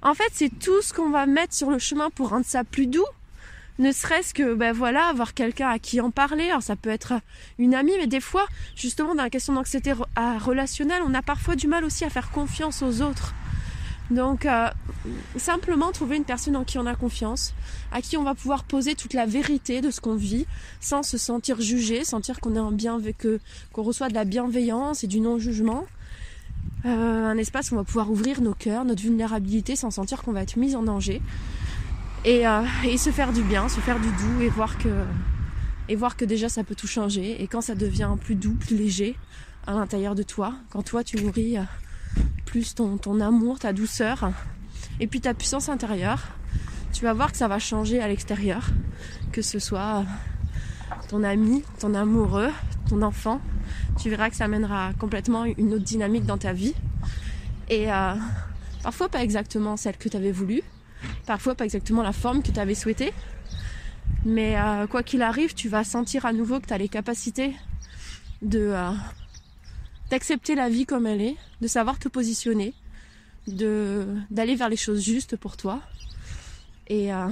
En 0.00 0.14
fait, 0.14 0.30
c'est 0.32 0.58
tout 0.58 0.80
ce 0.80 0.92
qu'on 0.92 1.10
va 1.10 1.26
mettre 1.26 1.54
sur 1.54 1.70
le 1.70 1.78
chemin 1.78 2.10
pour 2.10 2.28
rendre 2.28 2.46
ça 2.46 2.64
plus 2.64 2.86
doux. 2.86 3.06
Ne 3.78 3.92
serait-ce 3.92 4.34
que, 4.34 4.54
ben 4.54 4.72
voilà, 4.72 5.06
avoir 5.06 5.34
quelqu'un 5.34 5.68
à 5.68 5.78
qui 5.78 6.00
en 6.00 6.10
parler. 6.10 6.48
Alors 6.50 6.62
ça 6.62 6.76
peut 6.76 6.90
être 6.90 7.14
une 7.58 7.74
amie, 7.74 7.94
mais 7.98 8.06
des 8.06 8.20
fois, 8.20 8.46
justement, 8.74 9.14
dans 9.14 9.22
la 9.22 9.30
question 9.30 9.54
d'anxiété 9.54 9.92
relationnelle, 9.92 11.02
on 11.04 11.14
a 11.14 11.22
parfois 11.22 11.56
du 11.56 11.66
mal 11.68 11.84
aussi 11.84 12.04
à 12.04 12.10
faire 12.10 12.30
confiance 12.30 12.82
aux 12.82 13.02
autres. 13.02 13.34
Donc 14.10 14.46
euh, 14.46 14.68
simplement 15.36 15.92
trouver 15.92 16.16
une 16.16 16.24
personne 16.24 16.56
en 16.56 16.64
qui 16.64 16.78
on 16.78 16.86
a 16.86 16.94
confiance, 16.94 17.52
à 17.92 18.00
qui 18.00 18.16
on 18.16 18.22
va 18.22 18.34
pouvoir 18.34 18.64
poser 18.64 18.94
toute 18.94 19.12
la 19.12 19.26
vérité 19.26 19.80
de 19.80 19.90
ce 19.90 20.00
qu'on 20.00 20.14
vit, 20.14 20.46
sans 20.80 21.02
se 21.02 21.18
sentir 21.18 21.60
jugé, 21.60 22.04
sentir 22.04 22.40
qu'on 22.40 22.56
est 22.56 22.60
en 22.60 22.72
bien, 22.72 22.98
que 23.18 23.38
qu'on 23.72 23.82
reçoit 23.82 24.08
de 24.08 24.14
la 24.14 24.24
bienveillance 24.24 25.04
et 25.04 25.06
du 25.06 25.20
non-jugement. 25.20 25.84
Euh, 26.84 27.26
un 27.26 27.36
espace 27.36 27.70
où 27.70 27.74
on 27.74 27.78
va 27.78 27.84
pouvoir 27.84 28.10
ouvrir 28.10 28.40
nos 28.40 28.54
cœurs, 28.54 28.84
notre 28.84 29.02
vulnérabilité, 29.02 29.76
sans 29.76 29.90
sentir 29.90 30.22
qu'on 30.22 30.32
va 30.32 30.42
être 30.42 30.56
mis 30.56 30.74
en 30.74 30.82
danger. 30.82 31.20
Et, 32.24 32.46
euh, 32.46 32.62
et 32.84 32.96
se 32.96 33.10
faire 33.10 33.32
du 33.32 33.42
bien, 33.42 33.68
se 33.68 33.80
faire 33.80 34.00
du 34.00 34.08
doux 34.08 34.40
et 34.40 34.48
voir 34.48 34.78
que 34.78 35.04
et 35.90 35.96
voir 35.96 36.16
que 36.16 36.24
déjà 36.24 36.48
ça 36.48 36.64
peut 36.64 36.74
tout 36.74 36.86
changer. 36.86 37.42
Et 37.42 37.46
quand 37.46 37.60
ça 37.60 37.74
devient 37.74 38.10
plus 38.20 38.34
doux, 38.34 38.54
plus 38.54 38.76
léger 38.76 39.16
à 39.66 39.72
l'intérieur 39.72 40.14
de 40.14 40.22
toi, 40.22 40.54
quand 40.70 40.82
toi 40.82 41.02
tu 41.02 41.16
nourris 41.22 41.56
plus 42.48 42.74
ton, 42.74 43.20
amour, 43.20 43.58
ta 43.58 43.74
douceur, 43.74 44.30
et 45.00 45.06
puis 45.06 45.20
ta 45.20 45.34
puissance 45.34 45.68
intérieure, 45.68 46.28
tu 46.94 47.04
vas 47.04 47.12
voir 47.12 47.30
que 47.30 47.36
ça 47.36 47.46
va 47.46 47.58
changer 47.58 48.00
à 48.00 48.08
l'extérieur, 48.08 48.70
que 49.32 49.42
ce 49.42 49.58
soit 49.58 50.06
ton 51.10 51.22
ami, 51.24 51.62
ton 51.78 51.92
amoureux, 51.92 52.50
ton 52.88 53.02
enfant, 53.02 53.42
tu 54.00 54.08
verras 54.08 54.30
que 54.30 54.36
ça 54.36 54.46
amènera 54.46 54.92
complètement 54.98 55.44
une 55.44 55.74
autre 55.74 55.84
dynamique 55.84 56.24
dans 56.24 56.38
ta 56.38 56.54
vie. 56.54 56.74
Et 57.68 57.92
euh, 57.92 58.14
parfois 58.82 59.10
pas 59.10 59.22
exactement 59.22 59.76
celle 59.76 59.98
que 59.98 60.08
tu 60.08 60.16
avais 60.16 60.32
voulu, 60.32 60.62
parfois 61.26 61.54
pas 61.54 61.66
exactement 61.66 62.02
la 62.02 62.12
forme 62.12 62.42
que 62.42 62.50
tu 62.50 62.58
avais 62.58 62.74
souhaité, 62.74 63.12
mais 64.24 64.58
euh, 64.58 64.86
quoi 64.86 65.02
qu'il 65.02 65.20
arrive, 65.20 65.52
tu 65.52 65.68
vas 65.68 65.84
sentir 65.84 66.24
à 66.24 66.32
nouveau 66.32 66.60
que 66.60 66.66
tu 66.66 66.72
as 66.72 66.78
les 66.78 66.88
capacités 66.88 67.54
de, 68.40 68.70
euh, 68.72 68.90
d'accepter 70.10 70.54
la 70.54 70.68
vie 70.68 70.86
comme 70.86 71.06
elle 71.06 71.20
est, 71.20 71.36
de 71.60 71.66
savoir 71.66 71.98
te 71.98 72.08
positionner, 72.08 72.74
de 73.46 74.06
d'aller 74.30 74.56
vers 74.56 74.68
les 74.68 74.76
choses 74.76 75.02
justes 75.02 75.36
pour 75.36 75.56
toi 75.56 75.80
et 76.88 77.12
euh, 77.12 77.28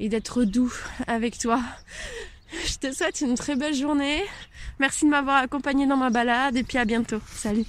et 0.00 0.08
d'être 0.08 0.44
doux 0.44 0.72
avec 1.06 1.38
toi. 1.38 1.60
Je 2.66 2.78
te 2.78 2.92
souhaite 2.92 3.20
une 3.20 3.34
très 3.34 3.56
belle 3.56 3.74
journée. 3.74 4.22
Merci 4.78 5.04
de 5.04 5.10
m'avoir 5.10 5.36
accompagné 5.36 5.86
dans 5.86 5.96
ma 5.96 6.10
balade 6.10 6.56
et 6.56 6.62
puis 6.62 6.78
à 6.78 6.84
bientôt. 6.84 7.20
Salut. 7.34 7.66